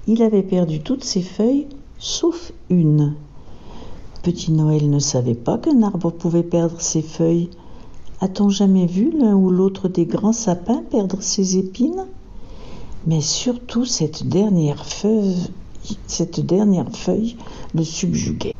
il 0.07 0.23
avait 0.23 0.41
perdu 0.41 0.79
toutes 0.79 1.03
ses 1.03 1.21
feuilles 1.21 1.67
sauf 1.99 2.51
une. 2.71 3.13
Petit 4.23 4.51
Noël 4.51 4.89
ne 4.89 4.97
savait 4.97 5.35
pas 5.35 5.59
qu'un 5.59 5.83
arbre 5.83 6.09
pouvait 6.09 6.41
perdre 6.41 6.81
ses 6.81 7.03
feuilles. 7.03 7.51
A-t-on 8.19 8.49
jamais 8.49 8.87
vu 8.87 9.11
l'un 9.15 9.35
ou 9.35 9.51
l'autre 9.51 9.89
des 9.89 10.07
grands 10.07 10.33
sapins 10.33 10.81
perdre 10.89 11.21
ses 11.21 11.59
épines? 11.59 12.07
Mais 13.05 13.21
surtout 13.21 13.85
cette 13.85 14.27
dernière 14.27 14.87
feuille, 14.87 15.51
cette 16.07 16.39
dernière 16.39 16.89
feuille 16.91 17.37
le 17.75 17.83
subjuguait. 17.83 18.55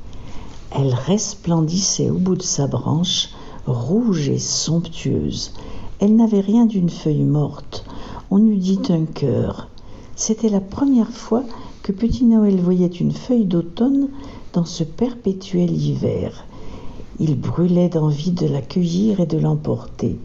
Elle 0.78 0.94
resplendissait 0.94 2.12
au 2.12 2.20
bout 2.20 2.36
de 2.36 2.44
sa 2.44 2.68
branche, 2.68 3.30
rouge 3.66 4.30
et 4.30 4.38
somptueuse. 4.38 5.54
Elle 6.00 6.16
n'avait 6.16 6.40
rien 6.40 6.66
d'une 6.66 6.90
feuille 6.90 7.24
morte. 7.24 7.84
On 8.32 8.46
eût 8.46 8.58
dit 8.58 8.80
un 8.90 9.06
cœur. 9.06 9.68
C'était 10.16 10.50
la 10.50 10.62
première 10.62 11.12
fois 11.12 11.44
que 11.84 11.92
Petit 11.92 12.24
Noël 12.24 12.60
voyait 12.62 12.88
une 12.88 13.12
feuille 13.12 13.46
d'automne 13.46 14.08
dans 14.54 14.66
ce 14.66 14.84
perpétuel 14.84 15.72
hiver. 15.72 16.46
Il 17.20 17.38
brûlait 17.38 17.90
d'envie 17.90 18.32
de 18.32 18.48
la 18.48 18.62
cueillir 18.62 19.20
et 19.20 19.26
de 19.26 19.38
l'emporter. 19.38 20.18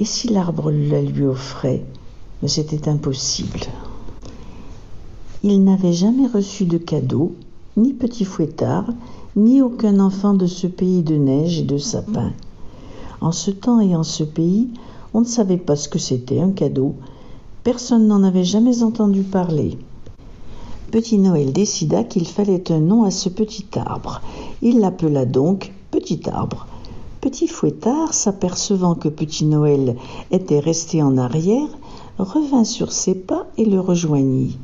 Et 0.00 0.06
si 0.06 0.28
l'arbre 0.28 0.70
la 0.70 1.02
lui 1.02 1.24
offrait? 1.24 1.84
Mais 2.42 2.48
c'était 2.48 2.88
impossible. 2.88 3.60
Il 5.42 5.62
n'avait 5.62 5.92
jamais 5.92 6.26
reçu 6.26 6.64
de 6.64 6.78
cadeau, 6.78 7.34
ni 7.76 7.92
petit 7.92 8.24
fouettard, 8.24 8.86
ni 9.36 9.60
aucun 9.60 10.00
enfant 10.00 10.32
de 10.32 10.46
ce 10.46 10.66
pays 10.66 11.02
de 11.02 11.16
neige 11.16 11.58
et 11.58 11.64
de 11.64 11.76
sapins. 11.76 12.32
En 13.20 13.32
ce 13.32 13.50
temps 13.50 13.80
et 13.80 13.94
en 13.94 14.02
ce 14.02 14.24
pays, 14.24 14.68
on 15.12 15.20
ne 15.20 15.26
savait 15.26 15.58
pas 15.58 15.76
ce 15.76 15.88
que 15.88 15.98
c'était 15.98 16.40
un 16.40 16.52
cadeau. 16.52 16.94
Personne 17.64 18.06
n'en 18.06 18.22
avait 18.22 18.44
jamais 18.44 18.82
entendu 18.82 19.22
parler. 19.22 19.76
Petit 20.90 21.18
Noël 21.18 21.52
décida 21.52 22.02
qu'il 22.02 22.26
fallait 22.26 22.72
un 22.72 22.80
nom 22.80 23.04
à 23.04 23.10
ce 23.10 23.28
petit 23.28 23.66
arbre. 23.76 24.22
Il 24.62 24.80
l'appela 24.80 25.24
donc 25.26 25.72
Petit 25.90 26.28
Arbre. 26.28 26.66
Petit 27.20 27.46
Fouettard, 27.46 28.14
s'apercevant 28.14 28.94
que 28.94 29.08
Petit 29.08 29.44
Noël 29.44 29.96
était 30.30 30.58
resté 30.58 31.02
en 31.02 31.18
arrière, 31.18 31.68
revint 32.18 32.64
sur 32.64 32.92
ses 32.92 33.14
pas 33.14 33.46
et 33.58 33.66
le 33.66 33.78
rejoignit. 33.78 34.58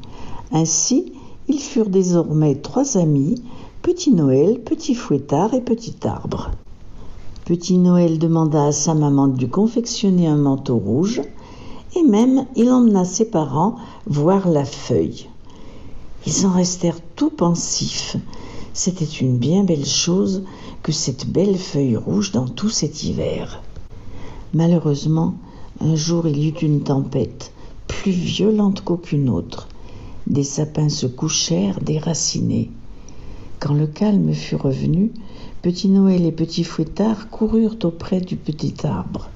Ainsi, 0.52 1.12
ils 1.48 1.60
furent 1.60 1.90
désormais 1.90 2.54
trois 2.54 2.96
amis, 2.96 3.42
Petit 3.82 4.10
Noël, 4.10 4.60
Petit 4.60 4.94
Fouettard 4.94 5.52
et 5.54 5.60
Petit 5.60 5.96
Arbre. 6.04 6.50
Petit 7.46 7.78
Noël 7.78 8.18
demanda 8.18 8.64
à 8.64 8.72
sa 8.72 8.92
maman 8.92 9.28
de 9.28 9.38
lui 9.38 9.48
confectionner 9.48 10.26
un 10.26 10.36
manteau 10.36 10.78
rouge, 10.78 11.22
et 11.94 12.02
même 12.02 12.44
il 12.56 12.68
emmena 12.72 13.04
ses 13.04 13.30
parents 13.30 13.76
voir 14.04 14.48
la 14.48 14.64
feuille. 14.64 15.28
Ils 16.26 16.44
en 16.44 16.50
restèrent 16.50 16.98
tout 17.14 17.30
pensifs. 17.30 18.16
C'était 18.72 19.04
une 19.04 19.38
bien 19.38 19.62
belle 19.62 19.86
chose 19.86 20.42
que 20.82 20.90
cette 20.90 21.28
belle 21.28 21.56
feuille 21.56 21.94
rouge 21.94 22.32
dans 22.32 22.48
tout 22.48 22.68
cet 22.68 23.04
hiver. 23.04 23.62
Malheureusement, 24.52 25.34
un 25.78 25.94
jour 25.94 26.26
il 26.26 26.38
y 26.38 26.48
eut 26.48 26.62
une 26.62 26.80
tempête, 26.80 27.52
plus 27.86 28.10
violente 28.10 28.82
qu'aucune 28.82 29.28
autre. 29.28 29.68
Des 30.26 30.42
sapins 30.42 30.88
se 30.88 31.06
couchèrent 31.06 31.78
déracinés. 31.78 32.72
Quand 33.60 33.74
le 33.74 33.86
calme 33.86 34.32
fut 34.32 34.56
revenu, 34.56 35.12
Petit 35.66 35.88
Noël 35.88 36.24
et 36.24 36.30
Petit 36.30 36.62
Fouettard 36.62 37.28
coururent 37.28 37.74
auprès 37.82 38.20
du 38.20 38.36
petit 38.36 38.86
arbre. 38.86 39.30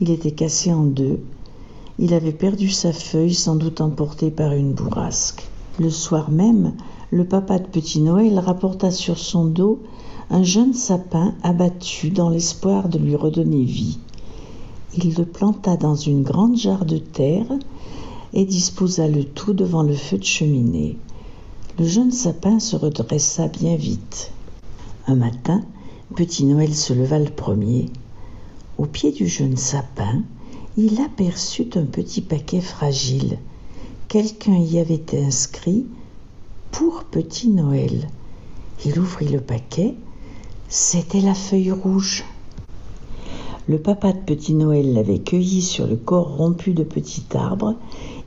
Il 0.00 0.08
était 0.10 0.30
cassé 0.30 0.72
en 0.72 0.84
deux. 0.84 1.18
Il 1.98 2.14
avait 2.14 2.30
perdu 2.30 2.70
sa 2.70 2.92
feuille, 2.92 3.34
sans 3.34 3.56
doute 3.56 3.80
emportée 3.80 4.30
par 4.30 4.52
une 4.52 4.72
bourrasque. 4.72 5.42
Le 5.80 5.90
soir 5.90 6.30
même, 6.30 6.74
le 7.10 7.24
papa 7.24 7.58
de 7.58 7.66
Petit 7.66 8.00
Noël 8.00 8.38
rapporta 8.38 8.92
sur 8.92 9.18
son 9.18 9.44
dos 9.44 9.80
un 10.30 10.44
jeune 10.44 10.74
sapin 10.74 11.34
abattu 11.42 12.10
dans 12.10 12.28
l'espoir 12.28 12.88
de 12.88 13.00
lui 13.00 13.16
redonner 13.16 13.64
vie. 13.64 13.98
Il 14.96 15.12
le 15.16 15.24
planta 15.24 15.76
dans 15.76 15.96
une 15.96 16.22
grande 16.22 16.56
jarre 16.56 16.84
de 16.84 16.98
terre 16.98 17.50
et 18.32 18.44
disposa 18.44 19.08
le 19.08 19.24
tout 19.24 19.54
devant 19.54 19.82
le 19.82 19.94
feu 19.94 20.18
de 20.18 20.24
cheminée. 20.24 20.98
Le 21.80 21.84
jeune 21.84 22.12
sapin 22.12 22.60
se 22.60 22.76
redressa 22.76 23.48
bien 23.48 23.74
vite. 23.74 24.30
Un 25.06 25.16
matin, 25.16 25.62
Petit 26.14 26.44
Noël 26.44 26.74
se 26.74 26.92
leva 26.92 27.18
le 27.18 27.30
premier. 27.30 27.90
Au 28.78 28.86
pied 28.86 29.12
du 29.12 29.26
jeune 29.26 29.56
sapin, 29.56 30.22
il 30.76 31.00
aperçut 31.00 31.70
un 31.76 31.84
petit 31.84 32.20
paquet 32.20 32.60
fragile 32.60 33.38
quelqu'un 34.12 34.58
y 34.58 34.78
avait 34.78 35.24
inscrit 35.24 35.86
pour 36.70 37.04
Petit 37.04 37.48
Noël. 37.48 38.10
Il 38.84 38.98
ouvrit 38.98 39.28
le 39.28 39.40
paquet, 39.40 39.94
c'était 40.68 41.22
la 41.22 41.32
feuille 41.32 41.70
rouge. 41.70 42.22
Le 43.66 43.78
papa 43.78 44.12
de 44.12 44.18
Petit 44.18 44.52
Noël 44.52 44.92
l'avait 44.92 45.20
cueillie 45.20 45.62
sur 45.62 45.86
le 45.86 45.96
corps 45.96 46.36
rompu 46.36 46.74
de 46.74 46.84
petit 46.84 47.24
arbre, 47.32 47.76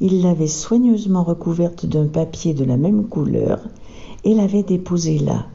il 0.01 0.23
l'avait 0.23 0.47
soigneusement 0.47 1.23
recouverte 1.23 1.85
d'un 1.85 2.07
papier 2.07 2.55
de 2.55 2.65
la 2.65 2.77
même 2.77 3.05
couleur 3.07 3.59
et 4.23 4.33
l'avait 4.33 4.63
déposée 4.63 5.19
là. 5.19 5.45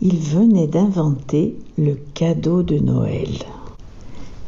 Il 0.00 0.18
venait 0.20 0.68
d'inventer 0.68 1.56
le 1.76 1.96
cadeau 2.14 2.62
de 2.62 2.78
Noël. 2.78 3.30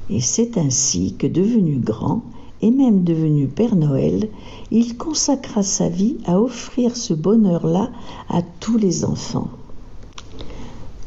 Et 0.09 0.21
c'est 0.21 0.57
ainsi 0.57 1.17
que, 1.17 1.27
devenu 1.27 1.79
grand, 1.79 2.23
et 2.63 2.71
même 2.71 3.03
devenu 3.03 3.49
Père 3.49 3.75
Noël, 3.75 4.29
il 4.71 4.97
consacra 4.97 5.65
sa 5.65 5.89
vie 5.89 6.19
à 6.25 6.41
offrir 6.41 6.97
ce 6.97 7.15
bonheur-là 7.15 7.91
à 8.29 8.43
tous 8.43 8.77
les 8.77 9.05
enfants. 9.05 9.49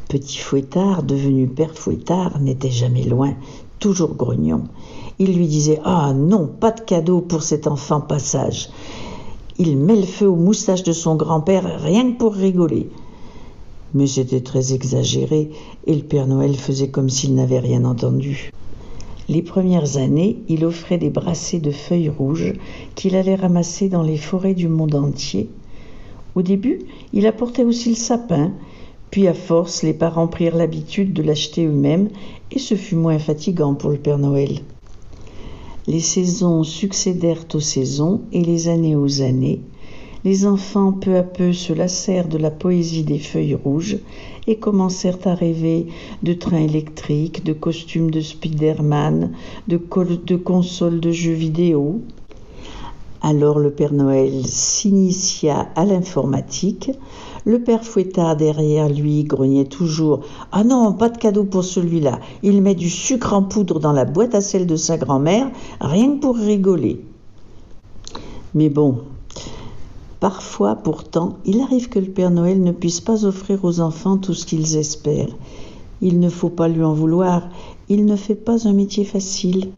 Petit 0.08 0.36
Fouettard, 0.36 1.04
devenu 1.04 1.46
Père 1.46 1.74
Fouettard, 1.74 2.38
n'était 2.38 2.70
jamais 2.70 3.04
loin, 3.04 3.32
toujours 3.78 4.14
grognon. 4.14 4.64
Il 5.18 5.38
lui 5.38 5.46
disait 5.46 5.80
Ah 5.84 6.12
non, 6.12 6.46
pas 6.46 6.70
de 6.70 6.82
cadeau 6.82 7.22
pour 7.22 7.42
cet 7.42 7.66
enfant 7.66 8.02
passage. 8.02 8.68
Il 9.56 9.78
met 9.78 9.96
le 9.96 10.06
feu 10.06 10.28
aux 10.28 10.36
moustaches 10.36 10.82
de 10.82 10.92
son 10.92 11.14
grand-père 11.14 11.80
rien 11.80 12.12
que 12.12 12.18
pour 12.18 12.34
rigoler. 12.34 12.90
Mais 13.94 14.06
c'était 14.06 14.40
très 14.40 14.74
exagéré, 14.74 15.50
et 15.86 15.94
le 15.94 16.02
Père 16.02 16.26
Noël 16.26 16.56
faisait 16.56 16.88
comme 16.88 17.08
s'il 17.08 17.34
n'avait 17.34 17.60
rien 17.60 17.84
entendu. 17.84 18.50
Les 19.28 19.40
premières 19.40 19.96
années, 19.96 20.42
il 20.48 20.64
offrait 20.66 20.98
des 20.98 21.08
brassées 21.08 21.60
de 21.60 21.70
feuilles 21.70 22.10
rouges 22.10 22.52
qu'il 22.94 23.16
allait 23.16 23.36
ramasser 23.36 23.88
dans 23.88 24.02
les 24.02 24.18
forêts 24.18 24.54
du 24.54 24.68
monde 24.68 24.94
entier. 24.94 25.48
Au 26.34 26.42
début, 26.42 26.80
il 27.12 27.26
apportait 27.26 27.64
aussi 27.64 27.88
le 27.88 27.94
sapin, 27.94 28.52
puis 29.10 29.28
à 29.28 29.34
force, 29.34 29.82
les 29.82 29.94
parents 29.94 30.26
prirent 30.26 30.56
l'habitude 30.56 31.12
de 31.12 31.22
l'acheter 31.22 31.64
eux-mêmes 31.64 32.08
et 32.50 32.58
ce 32.58 32.74
fut 32.74 32.96
moins 32.96 33.18
fatigant 33.18 33.74
pour 33.74 33.90
le 33.90 33.96
Père 33.96 34.18
Noël. 34.18 34.58
Les 35.86 36.00
saisons 36.00 36.64
succédèrent 36.64 37.44
aux 37.54 37.60
saisons 37.60 38.22
et 38.32 38.42
les 38.42 38.68
années 38.68 38.96
aux 38.96 39.22
années. 39.22 39.60
Les 40.24 40.46
enfants 40.46 40.92
peu 40.92 41.16
à 41.16 41.22
peu 41.22 41.52
se 41.52 41.74
lassèrent 41.74 42.28
de 42.28 42.38
la 42.38 42.50
poésie 42.50 43.04
des 43.04 43.18
feuilles 43.18 43.54
rouges 43.54 43.98
et 44.46 44.56
commencèrent 44.56 45.18
à 45.26 45.34
rêver 45.34 45.88
de 46.22 46.32
trains 46.32 46.62
électriques, 46.62 47.44
de 47.44 47.52
costumes 47.52 48.10
de 48.10 48.22
Spider-Man, 48.22 49.32
de, 49.68 49.76
consoles 50.36 51.00
de 51.00 51.10
jeux 51.10 51.34
vidéo. 51.34 52.00
Alors 53.20 53.58
le 53.58 53.70
Père 53.70 53.92
Noël 53.92 54.46
s'initia 54.46 55.68
à 55.76 55.84
l'informatique. 55.84 56.90
Le 57.44 57.62
Père 57.62 57.84
Fouettard 57.84 58.38
derrière 58.38 58.88
lui 58.88 59.24
grognait 59.24 59.66
toujours 59.66 60.20
Ah 60.52 60.64
non, 60.64 60.94
pas 60.94 61.10
de 61.10 61.18
cadeau 61.18 61.44
pour 61.44 61.64
celui-là. 61.64 62.18
Il 62.42 62.62
met 62.62 62.74
du 62.74 62.88
sucre 62.88 63.34
en 63.34 63.42
poudre 63.42 63.78
dans 63.78 63.92
la 63.92 64.06
boîte 64.06 64.34
à 64.34 64.40
sel 64.40 64.66
de 64.66 64.76
sa 64.76 64.96
grand-mère, 64.96 65.50
rien 65.82 66.16
que 66.16 66.20
pour 66.20 66.36
rigoler. 66.36 67.04
Mais 68.54 68.70
bon, 68.70 69.00
Parfois, 70.24 70.74
pourtant, 70.74 71.36
il 71.44 71.60
arrive 71.60 71.90
que 71.90 71.98
le 71.98 72.06
Père 72.06 72.30
Noël 72.30 72.62
ne 72.62 72.72
puisse 72.72 73.02
pas 73.02 73.26
offrir 73.26 73.62
aux 73.62 73.80
enfants 73.80 74.16
tout 74.16 74.32
ce 74.32 74.46
qu'ils 74.46 74.78
espèrent. 74.78 75.36
Il 76.00 76.18
ne 76.18 76.30
faut 76.30 76.48
pas 76.48 76.66
lui 76.66 76.82
en 76.82 76.94
vouloir, 76.94 77.50
il 77.90 78.06
ne 78.06 78.16
fait 78.16 78.34
pas 78.34 78.66
un 78.66 78.72
métier 78.72 79.04
facile. 79.04 79.72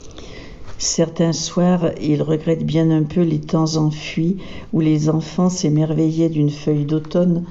Certains 0.79 1.33
soirs, 1.33 1.87
il 2.01 2.23
regrette 2.23 2.65
bien 2.65 2.93
un 2.93 3.03
peu 3.03 3.23
les 3.23 3.41
temps 3.41 3.75
enfuis 3.75 4.37
où 4.73 4.79
les 4.79 5.09
enfants 5.09 5.51
s'émerveillaient 5.51 6.29
d'une 6.29 6.51
feuille 6.51 6.85
d'automne, 6.85 7.43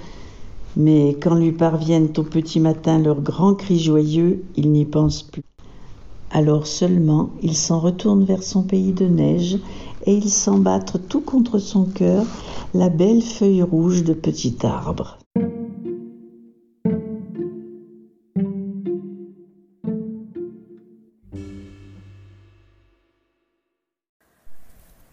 mais 0.77 1.17
quand 1.21 1.35
lui 1.35 1.51
parviennent 1.51 2.13
au 2.15 2.23
petit 2.23 2.61
matin 2.61 2.97
leurs 2.97 3.19
grands 3.19 3.55
cris 3.55 3.79
joyeux, 3.79 4.45
il 4.55 4.71
n'y 4.71 4.85
pense 4.85 5.21
plus. 5.21 5.43
Alors 6.31 6.65
seulement, 6.65 7.29
il 7.43 7.57
s'en 7.57 7.81
retourne 7.81 8.23
vers 8.23 8.43
son 8.43 8.63
pays 8.63 8.93
de 8.93 9.05
neige 9.05 9.57
et 10.05 10.13
il 10.13 10.29
sent 10.29 10.59
battre 10.59 10.97
tout 10.97 11.21
contre 11.21 11.59
son 11.59 11.85
cœur 11.85 12.25
la 12.73 12.89
belle 12.89 13.21
feuille 13.21 13.63
rouge 13.63 14.03
de 14.03 14.13
petit 14.13 14.57
arbre. 14.63 15.17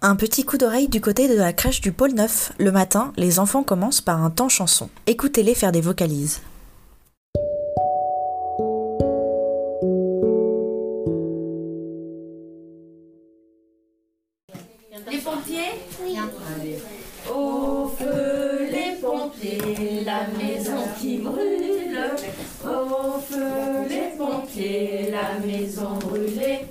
Un 0.04 0.16
petit 0.16 0.44
coup 0.44 0.58
d'oreille 0.58 0.88
du 0.88 1.00
côté 1.00 1.28
de 1.28 1.34
la 1.34 1.52
crèche 1.52 1.80
du 1.80 1.92
pôle 1.92 2.12
9. 2.12 2.54
Le 2.58 2.72
matin, 2.72 3.12
les 3.16 3.38
enfants 3.38 3.62
commencent 3.62 4.00
par 4.00 4.22
un 4.22 4.30
temps 4.30 4.48
chanson. 4.48 4.88
Écoutez-les 5.06 5.54
faire 5.54 5.70
des 5.70 5.80
vocalises. 5.80 6.40
La 20.12 20.26
maison 20.38 20.82
qui 21.00 21.18
brûle. 21.18 21.98
Au 22.64 23.18
feu 23.20 23.88
les 23.88 24.16
pompiers, 24.18 25.10
la 25.10 25.44
maison 25.44 25.92
brûlée. 26.00 26.66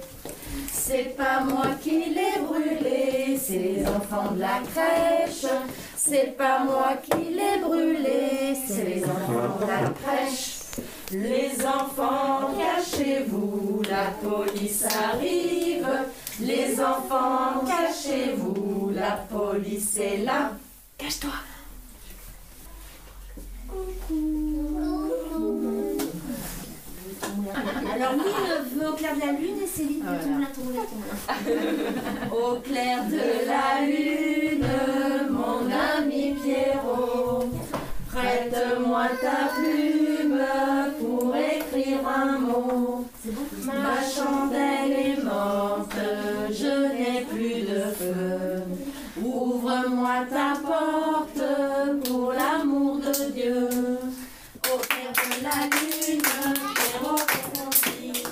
C'est 0.72 1.16
pas 1.16 1.42
moi 1.42 1.68
qui 1.82 1.98
l'ai 2.16 2.40
brûlé, 2.46 3.38
c'est 3.42 3.60
les 3.60 3.82
enfants 3.88 4.32
de 4.34 4.42
la 4.42 4.60
crèche. 4.72 5.52
C'est 5.96 6.36
pas 6.38 6.64
moi 6.64 6.94
qui 7.04 7.34
l'ai 7.38 7.60
brûlé, 7.62 8.56
c'est 8.68 8.86
les 8.86 9.04
enfants 9.04 9.58
de 9.62 9.68
la 9.68 9.90
crèche. 10.02 10.58
Les 11.12 11.52
enfants, 11.66 12.52
cachez-vous, 12.58 13.82
la 13.90 14.06
police 14.24 14.86
arrive. 15.10 15.88
Les 16.40 16.80
enfants, 16.80 17.66
cachez-vous, 17.68 18.92
la 18.96 19.12
police 19.30 19.98
est 19.98 20.24
là. 20.24 20.52
Cache-toi. 20.98 21.51
Alors 27.94 28.14
oui, 28.18 28.32
le 28.50 28.80
vœu 28.80 28.90
au 28.90 28.94
clair 28.94 29.16
de 29.16 29.20
la 29.20 29.32
lune 29.34 29.58
et 29.64 29.68
Céline 29.68 30.04
Voilà. 30.04 30.48
tombe 30.56 30.74
la 30.74 30.82
tombe 30.82 31.04
la 31.08 31.44
tombe. 31.44 32.32
Au 32.32 32.56
clair 32.60 33.04
de 33.06 33.48
la 33.48 33.86
lune, 33.86 34.66
mon 35.30 35.70
ami 35.72 36.36
Pierrot, 36.44 37.50
prête-moi 38.12 39.08
ta 39.22 39.50
plume 39.56 40.42
pour 41.00 41.36
écrire 41.36 42.08
un 42.08 42.40
mot. 42.40 43.06
Ma 43.66 44.02
chandelle 44.02 44.92
est 44.92 45.24
morte, 45.24 45.96
je 46.52 46.94
n'ai 46.94 47.22
plus 47.26 47.62
de 47.62 47.82
feu. 47.92 48.64
Ouvre-moi 49.24 50.26
ta 50.30 50.54
porte 50.66 51.44
pour 52.06 52.34
l'amour 52.34 52.98
de 52.98 53.32
Dieu. 53.32 53.70
Au 54.74 54.78
clair 54.78 55.12
de 55.14 55.44
la 55.44 55.58
lune, 55.66 56.22
Pierrot 56.22 57.16
répondit, 57.28 58.24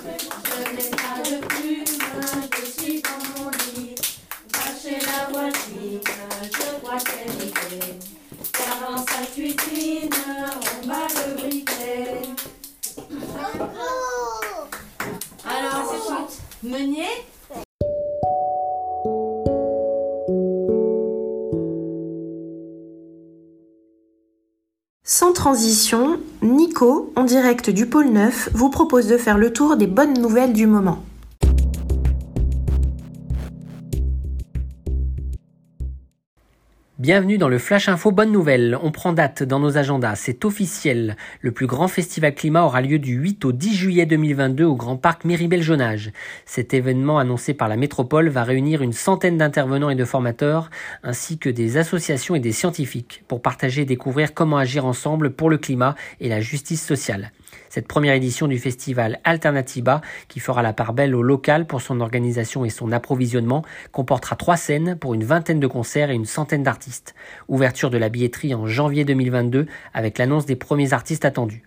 je 0.44 0.76
n'ai 0.76 0.90
pas 0.90 1.18
de 1.28 1.36
plume, 1.46 1.98
je 2.56 2.64
suis 2.82 3.02
dans 3.02 3.42
mon 3.42 3.50
lit. 3.50 3.94
Va 4.52 4.66
chez 4.80 4.98
la 5.04 5.30
voisine, 5.30 6.00
je 6.44 6.78
crois 6.80 6.98
qu'elle 6.98 7.34
y 7.44 7.74
est. 7.74 7.98
Dans 8.78 8.96
sa 8.98 9.26
cuisine, 9.26 10.10
on 10.82 10.86
bat 10.86 11.08
le 11.16 11.34
briquet. 11.34 12.22
Alors, 15.44 15.92
c'est. 15.92 16.68
Meunier 16.68 17.04
Sans 25.02 25.32
transition, 25.32 26.20
Nico, 26.42 27.12
en 27.16 27.24
direct 27.24 27.70
du 27.70 27.86
pôle 27.86 28.10
9, 28.10 28.50
vous 28.54 28.70
propose 28.70 29.08
de 29.08 29.18
faire 29.18 29.36
le 29.36 29.52
tour 29.52 29.76
des 29.76 29.88
bonnes 29.88 30.20
nouvelles 30.20 30.52
du 30.52 30.66
moment. 30.68 31.02
Bienvenue 37.00 37.38
dans 37.38 37.48
le 37.48 37.56
Flash 37.56 37.88
Info 37.88 38.12
Bonne 38.12 38.30
Nouvelle. 38.30 38.78
On 38.82 38.90
prend 38.90 39.14
date 39.14 39.42
dans 39.42 39.58
nos 39.58 39.78
agendas, 39.78 40.16
c'est 40.16 40.44
officiel. 40.44 41.16
Le 41.40 41.50
plus 41.50 41.66
grand 41.66 41.88
festival 41.88 42.34
climat 42.34 42.62
aura 42.62 42.82
lieu 42.82 42.98
du 42.98 43.14
8 43.14 43.42
au 43.46 43.52
10 43.52 43.74
juillet 43.74 44.04
2022 44.04 44.64
au 44.64 44.74
Grand 44.74 44.98
Parc 44.98 45.24
Méribel-Jonage. 45.24 46.12
Cet 46.44 46.74
événement 46.74 47.18
annoncé 47.18 47.54
par 47.54 47.68
la 47.68 47.78
métropole 47.78 48.28
va 48.28 48.44
réunir 48.44 48.82
une 48.82 48.92
centaine 48.92 49.38
d'intervenants 49.38 49.88
et 49.88 49.94
de 49.94 50.04
formateurs, 50.04 50.68
ainsi 51.02 51.38
que 51.38 51.48
des 51.48 51.78
associations 51.78 52.34
et 52.34 52.40
des 52.40 52.52
scientifiques, 52.52 53.24
pour 53.28 53.40
partager 53.40 53.80
et 53.80 53.86
découvrir 53.86 54.34
comment 54.34 54.58
agir 54.58 54.84
ensemble 54.84 55.30
pour 55.30 55.48
le 55.48 55.56
climat 55.56 55.94
et 56.20 56.28
la 56.28 56.42
justice 56.42 56.84
sociale. 56.84 57.32
Cette 57.68 57.88
première 57.88 58.14
édition 58.14 58.48
du 58.48 58.58
festival 58.58 59.20
Alternatiba, 59.24 60.00
qui 60.28 60.40
fera 60.40 60.62
la 60.62 60.72
part 60.72 60.92
belle 60.92 61.14
au 61.14 61.22
local 61.22 61.66
pour 61.66 61.80
son 61.80 62.00
organisation 62.00 62.64
et 62.64 62.70
son 62.70 62.92
approvisionnement, 62.92 63.64
comportera 63.92 64.36
trois 64.36 64.56
scènes 64.56 64.96
pour 64.96 65.14
une 65.14 65.24
vingtaine 65.24 65.60
de 65.60 65.66
concerts 65.66 66.10
et 66.10 66.14
une 66.14 66.26
centaine 66.26 66.62
d'artistes. 66.62 67.14
Ouverture 67.48 67.90
de 67.90 67.98
la 67.98 68.08
billetterie 68.08 68.54
en 68.54 68.66
janvier 68.66 69.04
2022 69.04 69.66
avec 69.94 70.18
l'annonce 70.18 70.46
des 70.46 70.56
premiers 70.56 70.92
artistes 70.92 71.24
attendus. 71.24 71.62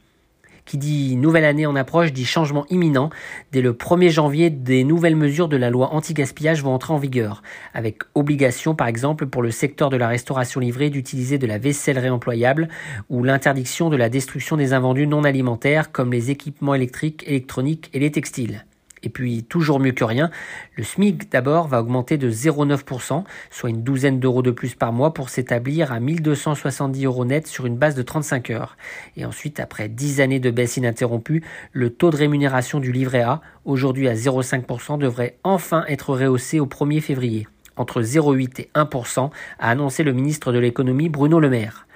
Qui 0.65 0.77
dit 0.77 1.15
nouvelle 1.17 1.43
année 1.43 1.65
en 1.65 1.75
approche 1.75 2.13
dit 2.13 2.25
changement 2.25 2.65
imminent. 2.69 3.09
Dès 3.51 3.61
le 3.61 3.73
1er 3.73 4.09
janvier, 4.09 4.49
des 4.49 4.85
nouvelles 4.85 5.15
mesures 5.15 5.49
de 5.49 5.57
la 5.57 5.69
loi 5.69 5.93
anti-gaspillage 5.93 6.63
vont 6.63 6.73
entrer 6.73 6.93
en 6.93 6.97
vigueur, 6.97 7.43
avec 7.73 8.03
obligation 8.15 8.73
par 8.73 8.87
exemple 8.87 9.27
pour 9.27 9.41
le 9.41 9.51
secteur 9.51 9.89
de 9.89 9.97
la 9.97 10.07
restauration 10.07 10.61
livrée 10.61 10.89
d'utiliser 10.89 11.37
de 11.37 11.47
la 11.47 11.57
vaisselle 11.57 11.99
réemployable 11.99 12.69
ou 13.09 13.23
l'interdiction 13.23 13.89
de 13.89 13.97
la 13.97 14.07
destruction 14.09 14.55
des 14.55 14.73
invendus 14.73 15.07
non 15.07 15.25
alimentaires 15.25 15.91
comme 15.91 16.11
les 16.13 16.31
équipements 16.31 16.75
électriques, 16.75 17.23
électroniques 17.27 17.89
et 17.93 17.99
les 17.99 18.11
textiles. 18.11 18.65
Et 19.03 19.09
puis, 19.09 19.43
toujours 19.43 19.79
mieux 19.79 19.91
que 19.91 20.03
rien, 20.03 20.31
le 20.75 20.83
SMIC 20.83 21.29
d'abord 21.29 21.67
va 21.67 21.81
augmenter 21.81 22.17
de 22.17 22.31
0,9%, 22.31 23.23
soit 23.51 23.69
une 23.69 23.83
douzaine 23.83 24.19
d'euros 24.19 24.41
de 24.41 24.51
plus 24.51 24.75
par 24.75 24.93
mois 24.93 25.13
pour 25.13 25.29
s'établir 25.29 25.91
à 25.91 25.99
1270 25.99 27.05
euros 27.05 27.25
net 27.25 27.45
sur 27.45 27.65
une 27.65 27.75
base 27.75 27.95
de 27.95 28.01
35 28.01 28.49
heures. 28.49 28.77
Et 29.17 29.25
ensuite, 29.25 29.59
après 29.59 29.89
10 29.89 30.21
années 30.21 30.39
de 30.39 30.51
baisse 30.51 30.77
ininterrompue, 30.77 31.43
le 31.73 31.89
taux 31.89 32.11
de 32.11 32.17
rémunération 32.17 32.79
du 32.79 32.91
livret 32.91 33.21
A, 33.21 33.41
aujourd'hui 33.65 34.07
à 34.07 34.13
0,5%, 34.13 34.97
devrait 34.97 35.37
enfin 35.43 35.83
être 35.87 36.13
rehaussé 36.15 36.59
au 36.61 36.65
1er 36.65 37.01
février. 37.01 37.47
Entre 37.75 38.01
0,8 38.01 38.61
et 38.61 38.69
1%, 38.75 39.31
a 39.59 39.69
annoncé 39.69 40.03
le 40.03 40.13
ministre 40.13 40.53
de 40.53 40.59
l'économie 40.59 41.09
Bruno 41.09 41.39
Le 41.39 41.49
Maire. 41.49 41.87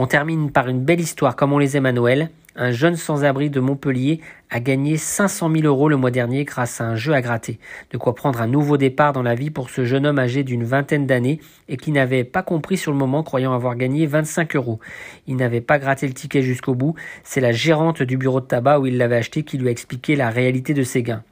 On 0.00 0.06
termine 0.06 0.52
par 0.52 0.68
une 0.68 0.84
belle 0.84 1.00
histoire 1.00 1.34
comme 1.34 1.52
on 1.52 1.58
les 1.58 1.76
aime 1.76 1.84
à 1.84 1.90
Noël. 1.90 2.30
Un 2.54 2.70
jeune 2.70 2.94
sans-abri 2.94 3.50
de 3.50 3.58
Montpellier 3.58 4.20
a 4.48 4.60
gagné 4.60 4.96
500 4.96 5.50
000 5.50 5.64
euros 5.64 5.88
le 5.88 5.96
mois 5.96 6.12
dernier 6.12 6.44
grâce 6.44 6.80
à 6.80 6.84
un 6.84 6.94
jeu 6.94 7.14
à 7.14 7.20
gratter. 7.20 7.58
De 7.90 7.98
quoi 7.98 8.14
prendre 8.14 8.40
un 8.40 8.46
nouveau 8.46 8.76
départ 8.76 9.12
dans 9.12 9.24
la 9.24 9.34
vie 9.34 9.50
pour 9.50 9.70
ce 9.70 9.84
jeune 9.84 10.06
homme 10.06 10.20
âgé 10.20 10.44
d'une 10.44 10.62
vingtaine 10.62 11.08
d'années 11.08 11.40
et 11.68 11.76
qui 11.76 11.90
n'avait 11.90 12.22
pas 12.22 12.44
compris 12.44 12.76
sur 12.76 12.92
le 12.92 12.96
moment 12.96 13.24
croyant 13.24 13.52
avoir 13.52 13.74
gagné 13.74 14.06
25 14.06 14.54
euros. 14.54 14.78
Il 15.26 15.34
n'avait 15.34 15.60
pas 15.60 15.80
gratté 15.80 16.06
le 16.06 16.14
ticket 16.14 16.42
jusqu'au 16.42 16.76
bout. 16.76 16.94
C'est 17.24 17.40
la 17.40 17.50
gérante 17.50 18.00
du 18.00 18.16
bureau 18.16 18.40
de 18.40 18.46
tabac 18.46 18.78
où 18.78 18.86
il 18.86 18.98
l'avait 18.98 19.16
acheté 19.16 19.42
qui 19.42 19.58
lui 19.58 19.66
a 19.66 19.72
expliqué 19.72 20.14
la 20.14 20.30
réalité 20.30 20.74
de 20.74 20.84
ses 20.84 21.02
gains. 21.02 21.24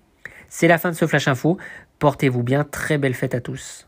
C'est 0.49 0.67
la 0.67 0.79
fin 0.79 0.91
de 0.91 0.97
ce 0.97 1.07
Flash 1.07 1.29
Info. 1.29 1.57
Portez-vous 2.01 2.43
bien. 2.43 2.65
Très 2.65 2.99
belle 2.99 3.15
fête 3.15 3.37
à 3.37 3.41
tous. 3.41 3.86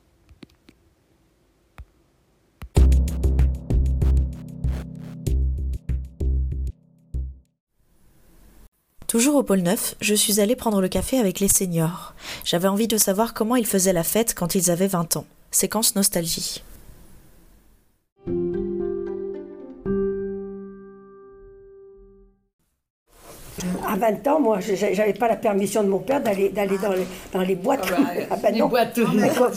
Toujours 9.09 9.37
au 9.37 9.43
pôle 9.43 9.61
9, 9.61 9.95
je 10.03 10.15
suis 10.15 10.39
allée 10.39 10.55
prendre 10.55 10.83
le 10.83 10.89
café 10.89 11.19
avec 11.19 11.41
les 11.41 11.49
seniors. 11.49 12.13
J'avais 12.45 12.69
envie 12.69 12.89
de 12.89 12.99
savoir 12.99 13.33
comment 13.33 13.57
ils 13.57 13.65
faisaient 13.65 13.95
la 13.95 14.05
fête 14.05 14.35
quand 14.35 14.55
ils 14.55 14.71
avaient 14.71 14.87
20 14.87 15.17
ans. 15.17 15.25
Séquence 15.51 15.97
nostalgie. 15.97 16.63
À 23.91 23.97
20 23.97 24.27
ans, 24.29 24.41
moi, 24.41 24.59
je- 24.61 24.75
j'avais 24.75 25.15
pas 25.15 25.29
la 25.29 25.37
permission 25.37 25.83
de 25.83 25.89
mon 25.89 25.99
père 26.01 26.21
d'aller 26.21 26.51
d'aller 26.51 26.77
dans, 26.83 26.93
les, 26.93 27.07
dans 27.33 27.41
les 27.41 27.55
boîtes. 27.55 27.87
Ah 28.31 28.37
ben 28.43 28.57
non. 28.57 28.69
Mais 29.15 29.29
quoi- 29.31 29.51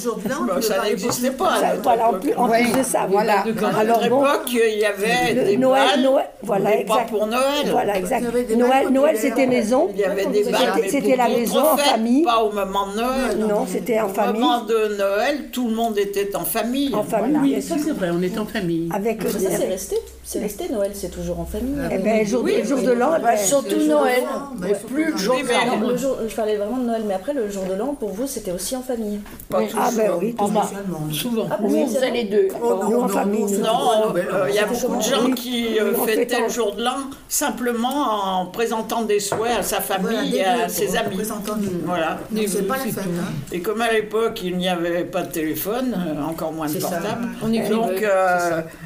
Bah, 0.47 0.61
ça 0.61 0.83
n'existait 0.83 1.31
pas. 1.31 1.57
Ça- 1.59 1.67
à 1.67 1.75
voilà, 1.75 2.09
en 2.09 2.13
plus, 2.13 2.33
en 2.35 2.47
plus 2.47 2.71
de 2.71 2.83
ça, 2.83 3.07
voilà. 3.09 3.41
À 3.41 3.45
notre 3.45 3.65
Alors 3.79 3.99
bon, 4.09 4.23
époque, 4.23 4.49
il 4.53 4.79
y 4.79 4.85
avait 4.85 5.33
le- 5.33 5.43
des 5.43 5.57
Noël, 5.57 5.83
balles, 5.91 6.01
Noël, 6.01 6.25
voilà, 6.43 6.69
mais 6.69 6.81
exact. 6.81 6.95
pas 6.95 7.03
pour 7.09 7.27
Noël. 7.27 7.41
Voilà, 7.71 7.97
exact. 7.97 8.23
Noël, 8.55 8.89
Noël 8.91 9.17
c'était 9.17 9.47
maison. 9.47 9.89
Il 9.93 9.99
y 9.99 10.03
avait 10.05 10.25
des 10.27 10.43
balles, 10.45 10.81
C'était- 10.87 11.15
la 11.15 11.27
maison 11.27 11.59
en 11.73 11.77
famille. 11.77 12.23
Pas 12.23 12.41
au 12.43 12.51
moment 12.51 12.87
de 12.87 12.97
Noël. 13.01 13.37
Non, 13.37 13.65
c'était 13.67 13.99
en 13.99 14.07
famille. 14.09 14.41
Au 14.41 14.45
moment 14.45 14.61
de 14.63 14.95
Noël, 14.97 15.49
tout 15.51 15.67
le 15.67 15.75
monde 15.75 15.97
était 15.97 16.35
en 16.35 16.45
famille. 16.45 16.93
En 16.95 17.03
famille, 17.03 17.31
Voilà. 17.37 17.47
bien 17.47 17.61
sûr. 17.61 17.93
vrai, 17.95 18.09
on 18.13 18.21
est 18.21 18.37
en 18.37 18.45
famille. 18.45 18.89
Avec 18.93 19.21
Ça, 19.23 19.37
c'est 19.39 19.67
resté. 19.67 19.97
C'est 20.23 20.39
resté 20.39 20.69
Noël, 20.69 20.91
c'est 20.93 21.09
toujours 21.09 21.39
en 21.41 21.45
famille. 21.45 21.75
Eh 21.91 21.97
ben, 21.97 22.25
jour, 22.25 22.41
Oui, 22.43 22.55
le 22.59 22.63
jour 22.63 22.79
oui. 22.79 22.85
de 22.85 22.91
l'an, 22.93 23.11
eh 23.17 23.21
ben, 23.21 23.35
surtout 23.37 23.75
de 23.75 23.87
Noël. 24.21 24.33
l'an, 24.33 24.51
mais 24.59 24.73
plus 24.73 25.11
le 25.11 25.17
jour 25.17 25.35
de 25.37 25.43
mais- 25.43 25.53
l'an. 25.65 25.87
Le 25.89 25.97
jour- 25.97 26.17
Je 26.27 26.35
parlais 26.35 26.55
vraiment 26.57 26.77
de 26.77 26.85
Noël, 26.85 27.03
mais 27.07 27.13
après, 27.13 27.33
le 27.33 27.49
jour 27.49 27.63
de 27.65 27.73
l'an, 27.75 27.95
pour 27.99 28.09
vous, 28.09 28.27
c'était 28.27 28.51
aussi 28.51 28.75
en 28.75 28.81
famille. 28.81 29.19
Pas 29.49 29.59
Ah 29.77 29.89
ben 29.95 30.11
oui, 30.19 30.35
tout 30.37 30.47
ça. 30.47 30.69
Souvent. 31.11 31.47
Ah, 31.51 31.57
Oui, 31.61 31.81
on 31.83 31.87
faisait 31.87 32.11
les 32.11 32.23
deux. 32.25 32.47
Nous, 32.89 32.99
en 33.01 33.07
famille. 33.07 33.43
nous. 33.43 33.59
Non, 33.59 34.15
euh, 34.15 34.45
il 34.49 34.55
y 34.55 34.59
a 34.59 34.65
beaucoup 34.65 34.95
de 34.95 35.01
gens 35.01 35.31
qui 35.31 35.79
euh, 35.79 35.93
fêtaient 36.05 36.21
fêtait- 36.21 36.41
le 36.41 36.49
jour 36.49 36.75
de 36.75 36.83
l'an 36.83 36.97
simplement 37.27 38.39
en 38.39 38.45
présentant 38.47 39.01
des 39.03 39.19
souhaits 39.19 39.57
à 39.59 39.63
sa 39.63 39.81
famille 39.81 40.37
et 40.37 40.45
à 40.45 40.69
ses 40.69 40.95
amis. 40.95 41.21
Voilà. 41.85 42.19
C'est 42.47 42.67
pas 42.67 42.77
la 42.77 42.83
fête, 42.83 42.97
hein. 42.99 43.31
Et 43.51 43.61
comme 43.61 43.81
à 43.81 43.91
l'époque, 43.91 44.41
il 44.43 44.57
n'y 44.57 44.69
avait 44.69 45.03
pas 45.05 45.23
de 45.23 45.31
téléphone, 45.31 45.95
euh, 45.95 46.23
encore 46.29 46.51
moins 46.53 46.67
de 46.67 46.77
portable, 46.79 47.27
donc 47.69 48.03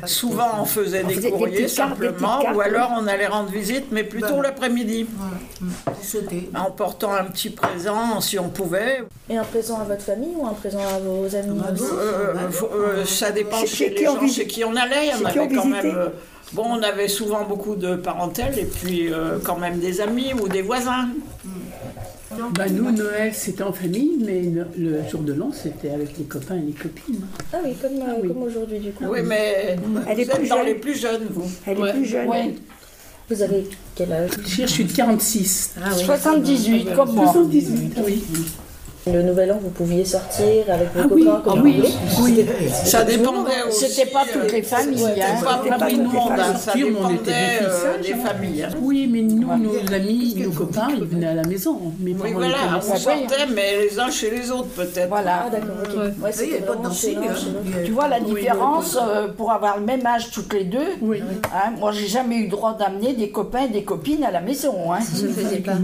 souvent 0.05 0.47
on 0.61 0.65
faisait 0.65 1.03
des 1.03 1.29
courriers 1.29 1.67
simplement, 1.67 2.39
ou 2.55 2.61
alors 2.61 2.91
on 2.99 3.07
allait 3.07 3.27
rendre 3.27 3.49
visite, 3.49 3.85
mais 3.91 4.03
plutôt 4.03 4.41
l'après-midi, 4.41 5.07
Sauter. 6.01 6.49
en 6.55 6.71
portant 6.71 7.13
un 7.13 7.23
petit 7.25 7.49
présent 7.49 8.19
si 8.21 8.37
on 8.39 8.49
pouvait. 8.49 9.03
Et 9.29 9.37
un 9.37 9.43
présent 9.43 9.79
à 9.79 9.83
votre 9.83 10.01
famille 10.01 10.33
ou 10.37 10.45
un 10.45 10.53
présent 10.53 10.79
à 10.79 10.99
vos 10.99 11.35
amis 11.35 11.59
aussi 11.73 11.83
Euh, 11.93 12.49
faut- 12.51 12.69
euh, 12.73 13.05
ça 13.05 13.31
dépend 13.31 13.57
Chez- 13.61 13.67
chez, 13.67 13.89
les 13.89 13.95
qui 13.95 14.07
on 14.07 14.15
gens, 14.15 14.21
visite- 14.21 14.37
chez 14.43 14.47
qui 14.47 14.63
on 14.65 14.75
allait. 14.75 15.07
Chez 15.11 15.25
avait 15.25 15.39
on 15.39 15.47
quand 15.47 15.61
visitait 15.63 15.87
même. 15.87 15.95
euh, 15.97 16.09
bon, 16.53 16.63
on 16.67 16.83
avait 16.83 17.07
souvent 17.07 17.43
beaucoup 17.45 17.75
de 17.75 17.95
parentèles 17.95 18.57
et 18.59 18.65
puis 18.65 19.11
euh, 19.11 19.39
quand 19.43 19.57
même 19.57 19.79
des 19.79 20.01
amis 20.01 20.33
ou 20.41 20.47
des 20.47 20.61
voisins. 20.61 21.09
Bah, 22.53 22.65
nous, 22.69 22.91
Noël, 22.91 23.33
c'était 23.33 23.63
en 23.63 23.71
famille, 23.71 24.17
mais 24.19 24.41
le, 24.77 25.07
jour 25.09 25.21
de 25.21 25.31
l'an, 25.31 25.51
c'était 25.53 25.91
avec 25.91 26.17
les 26.17 26.25
copains 26.25 26.55
et 26.57 26.65
les 26.67 26.73
copines. 26.73 27.21
Ah 27.53 27.57
oui, 27.63 27.73
comme, 27.81 27.93
euh, 27.93 28.27
comme 28.27 28.43
aujourd'hui, 28.43 28.79
du 28.79 28.91
coup. 28.91 29.05
Oui, 29.07 29.19
mais 29.23 29.77
Elle 29.77 29.79
vous 29.79 29.97
est 30.09 30.21
êtes 30.23 30.35
plus 30.39 30.49
dans 30.49 30.57
jeune. 30.57 30.65
les 30.65 30.75
plus 30.75 30.99
jeunes, 30.99 31.27
vous. 31.29 31.49
Elle 31.65 31.79
est 31.79 31.93
plus 31.93 32.05
jeune. 32.05 32.27
Ouais. 32.27 32.55
Vous 33.29 33.41
avez 33.41 33.67
quel 33.95 34.13
âge? 34.13 34.31
Je 34.45 34.65
suis 34.67 34.85
de 34.85 34.91
46. 34.91 35.75
Ah 35.77 35.89
oui. 35.97 36.03
78, 36.03 36.93
comme 36.95 37.15
moi. 37.15 37.31
78, 37.31 37.93
oui. 38.05 38.23
Le 39.07 39.21
nouvel 39.21 39.51
an, 39.51 39.59
vous 39.61 39.69
pouviez 39.69 40.03
sortir 40.03 40.65
avec 40.67 40.87
vos 40.95 41.01
Ah 41.03 41.07
oui, 41.11 41.25
copains 41.25 41.41
comme 41.43 41.59
ah 41.59 41.61
oui, 41.63 41.79
vous 42.07 42.23
voulez 42.23 42.43
oui. 42.59 42.69
Ça 42.85 43.03
dépendait 43.03 43.51
aussi. 43.67 43.87
C'était 43.87 44.09
pas 44.09 44.23
toutes 44.25 44.51
les 44.51 44.61
euh, 44.61 44.63
familles, 44.63 44.97
C'était 44.97 45.21
hein. 45.21 45.35
pas 45.43 45.57
pas 45.57 45.57
tout 45.57 45.67
le 45.69 45.77
toutes 45.77 45.89
les 45.91 45.97
monde, 45.97 46.27
familles. 46.29 46.41
hein, 46.41 46.55
ça 46.57 46.71
mais 46.75 46.83
dépendait 46.85 47.31
euh, 47.61 48.01
des 48.01 48.13
hein. 48.13 48.17
familles. 48.25 48.63
hein. 48.63 48.69
Oui, 48.81 49.07
mais 49.11 49.21
nous, 49.21 49.41
nos 49.57 49.93
amis, 49.93 50.35
nos 50.39 50.49
copains, 50.49 50.87
ils 50.97 51.03
venaient 51.03 51.27
à 51.27 51.33
la 51.35 51.43
maison. 51.43 51.79
Mes 51.99 52.13
Oui, 52.13 52.17
parents 52.17 52.33
voilà, 52.33 52.57
on 52.77 52.81
sortait, 52.97 53.45
mais 53.53 53.77
les 53.87 53.99
uns 53.99 54.09
chez 54.09 54.31
les 54.31 54.49
autres 54.49 54.69
peut-être. 54.69 55.07
Voilà. 55.09 55.43
Ah 55.45 55.49
d'accord, 55.51 55.75
ok. 55.83 55.95
Ouais, 56.23 56.31
Oui, 56.39 56.53
pas 56.65 56.75
de 56.75 56.87
hein. 56.87 57.83
Tu 57.85 57.91
vois 57.91 58.07
la 58.07 58.19
Oui, 58.19 58.33
différence 58.33 58.97
euh, 58.99 59.27
pour 59.27 59.51
avoir 59.51 59.77
le 59.77 59.85
même 59.85 60.03
âge 60.07 60.31
toutes 60.31 60.51
les 60.51 60.63
deux 60.63 60.79
Oui. 61.03 61.21
hein, 61.53 61.73
Moi, 61.79 61.91
j'ai 61.91 62.07
jamais 62.07 62.37
eu 62.37 62.43
le 62.45 62.49
droit 62.49 62.73
d'amener 62.75 63.13
des 63.13 63.29
copains 63.29 63.65
et 63.65 63.69
des 63.69 63.83
copines 63.83 64.23
à 64.23 64.31
la 64.31 64.41
maison. 64.41 64.91
Hein. 64.91 64.97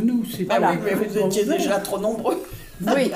Nous, 0.04 0.24
c'est 0.36 0.44
Bah 0.46 0.56
oui, 0.60 0.78
mais 0.84 0.96
vous 0.96 1.20
étiez 1.20 1.46
déjà 1.46 1.78
trop 1.78 2.00
nombreux. 2.00 2.42
Oui. 2.88 3.12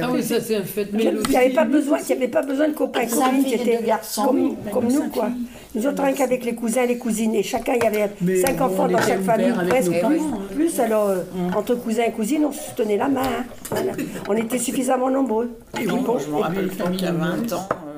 Ah 0.00 0.08
oui, 0.12 0.22
ça 0.22 0.40
c'est 0.40 0.54
un 0.54 0.62
fait. 0.62 0.86
Il 0.92 0.98
n'y 1.28 1.36
avait 1.36 1.50
pas 1.50 1.64
besoin, 1.64 1.98
il 2.08 2.12
avait 2.12 2.28
pas 2.28 2.42
besoin 2.42 2.68
de 2.68 2.72
copains 2.74 3.04
copines 3.06 3.44
qui 3.44 3.54
étaient 3.54 3.80
garçons. 3.84 4.54
comme, 4.72 4.86
nous, 4.86 5.08
quoi. 5.08 5.28
Nous 5.74 5.86
autres, 5.86 6.02
rien 6.04 6.12
qu'avec 6.12 6.44
les 6.44 6.54
cousins 6.54 6.82
et 6.82 6.86
les 6.86 6.98
cousines, 6.98 7.34
et 7.34 7.42
chacun, 7.42 7.72
il 7.74 7.82
y 7.82 7.86
avait 7.86 8.10
Mais 8.20 8.36
cinq 8.36 8.58
bon, 8.58 8.66
enfants 8.66 8.86
dans 8.86 9.00
chaque 9.00 9.22
famille, 9.22 9.52
presque 9.68 9.90
plus. 9.90 10.00
parents, 10.00 10.12
hein. 10.14 10.38
Plus, 10.54 10.78
alors, 10.80 11.08
euh, 11.08 11.22
entre 11.56 11.74
cousins 11.76 12.04
et 12.06 12.12
cousines, 12.12 12.44
on 12.44 12.52
se 12.52 12.70
tenait 12.76 12.96
la 12.98 13.08
main. 13.08 13.22
hein. 13.22 13.44
Voilà. 13.70 13.92
On 14.28 14.36
était 14.36 14.58
suffisamment 14.58 15.10
nombreux. 15.10 15.50
Et 15.80 15.86
oui, 15.86 15.92
moi, 16.06 16.18
je 16.24 16.30
me 16.30 16.36
rappelle 16.36 16.68
qu'il 16.70 17.00
y 17.02 17.06
a 17.06 17.12
20 17.12 17.52
ans. 17.54 17.68
euh, 17.86 17.91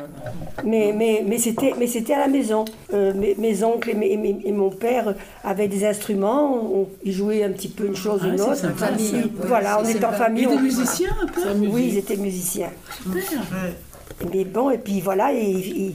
Mais, 0.65 0.93
mais, 0.97 1.25
mais 1.27 1.39
c'était 1.39 1.73
mais 1.79 1.87
c'était 1.87 2.15
à 2.15 2.21
la 2.21 2.29
maison. 2.29 2.65
Euh, 2.93 3.13
mes, 3.15 3.35
mes 3.39 3.63
oncles 3.65 3.91
et, 3.91 3.95
mes- 3.95 4.13
et 4.13 4.17
mes- 4.17 4.41
et 4.45 4.53
mon 4.53 4.71
père 4.71 5.15
avaient 5.43 5.69
des 5.69 5.85
instruments. 5.85 6.55
on- 6.73 6.89
ils 7.05 7.13
jouaient 7.13 7.43
un 7.45 7.51
petit 7.51 7.69
peu 7.69 7.87
une 7.87 7.97
chose 7.97 8.23
ou 8.23 8.27
Ah, 8.27 8.33
une 8.33 8.39
c'est 8.39 8.45
autre. 8.45 8.67
Ils- 8.99 9.31
voilà, 9.47 9.81
on 9.81 9.85
C'est 9.85 9.97
était 9.97 10.05
en 10.05 10.13
famille. 10.13 10.47
Des 10.47 10.53
on- 10.55 10.61
musiciens, 10.61 11.11
un 11.23 11.27
peu 11.27 11.41
Oui, 11.69 11.89
ils 11.93 11.99
étaient 11.99 12.17
musiciens. 12.17 12.71
Super. 13.03 13.23
Mais 14.33 14.45
bon, 14.45 14.71
et 14.71 14.79
puis 14.79 15.01
voilà, 15.01 15.33
et, 15.35 15.39
et- 15.51 15.95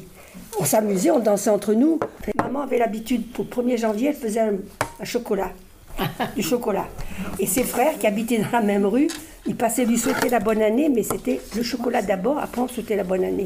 on 0.60 0.66
s'amusait, 0.66 1.12
on 1.12 1.20
dansait 1.20 1.50
entre 1.50 1.74
nous. 1.74 2.00
Maman 2.36 2.62
avait 2.62 2.78
l'habitude, 2.78 3.32
pour 3.32 3.46
le 3.46 3.50
1er 3.50 3.78
janvier, 3.78 4.10
elle 4.10 4.16
faisait 4.16 4.40
un, 4.42 4.54
un 5.00 5.06
chocolat, 5.06 5.52
du 6.36 6.42
chocolat. 6.44 6.86
Et 7.40 7.46
ses 7.46 7.64
frères, 7.64 7.98
qui 7.98 8.08
habitaient 8.08 8.40
dans 8.40 8.52
la 8.52 8.62
même 8.62 8.86
rue, 8.86 9.08
ils 9.50 9.56
passaient 9.56 9.84
lui 9.84 9.98
souhaiter 9.98 10.30
la 10.30 10.40
bonne 10.40 10.62
année, 10.62 10.88
mais 10.90 11.04
c'était 11.04 11.42
le 11.58 11.64
chocolat 11.64 12.02
d'abord, 12.02 12.38
après 12.40 12.62
on 12.62 12.68
souhaitait 12.68 12.96
la 12.96 13.04
bonne 13.04 13.24
année. 13.26 13.44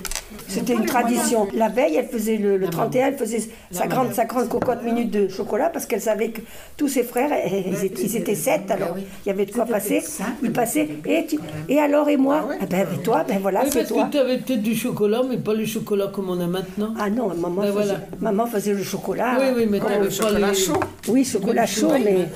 C'était 0.48 0.74
une 0.74 0.86
tradition. 0.86 1.48
La 1.54 1.70
veille, 1.70 1.96
elle 1.96 2.08
faisait 2.08 2.38
le, 2.38 2.58
le 2.58 2.68
31, 2.68 3.08
elle 3.08 3.18
faisait 3.18 3.42
sa 3.72 3.88
grande, 3.88 4.14
sa 4.14 4.26
grande 4.26 4.50
cocotte 4.50 4.84
minute 4.84 5.10
de 5.10 5.28
chocolat, 5.30 5.70
parce 5.70 5.86
qu'elle 5.88 6.02
savait 6.02 6.30
que 6.30 6.42
tous 6.78 6.90
ses 6.90 7.04
frères, 7.04 7.32
eh, 7.34 7.64
ils 7.70 7.86
étaient, 7.86 8.02
ils 8.04 8.16
étaient 8.18 8.36
sept, 8.36 8.70
alors 8.70 8.96
il 8.98 9.28
y 9.28 9.32
avait 9.32 9.46
de 9.46 9.52
quoi 9.52 9.66
passer. 9.66 10.04
Ils 10.44 10.52
passaient, 10.52 10.88
et, 11.06 11.26
tu- 11.26 11.40
et 11.70 11.80
alors, 11.80 12.10
et 12.10 12.18
moi? 12.18 12.50
Eh 12.62 12.66
ben, 12.66 12.86
et 12.94 13.02
toi, 13.02 13.24
ben 13.28 13.40
voilà, 13.42 13.62
Oui, 13.64 13.70
c'est 13.72 13.80
parce 13.80 13.92
toi. 13.94 14.06
que 14.06 14.12
tu 14.12 14.18
avais 14.20 14.38
peut-être 14.40 14.62
du 14.62 14.76
chocolat, 14.76 15.22
mais 15.28 15.38
pas 15.38 15.54
le 15.54 15.66
chocolat 15.66 16.08
comme 16.14 16.30
on 16.30 16.40
a 16.40 16.48
maintenant. 16.48 16.94
Ah 17.00 17.10
non, 17.10 17.30
maman, 17.30 17.62
Ben 17.62 17.68
faisait, 17.68 17.72
voilà. 17.72 18.00
maman 18.20 18.46
faisait 18.46 18.74
le 18.74 18.84
chocolat. 18.84 19.38
Oui, 19.40 19.46
oui, 19.56 19.68
mais 19.70 19.80
le 19.80 20.10
chocolat 20.10 20.50
les- 20.50 20.54
chaud. 20.54 20.74
Oui, 21.08 21.24
chocolat 21.24 21.66
chaud, 21.66 21.92
mais. 22.04 22.28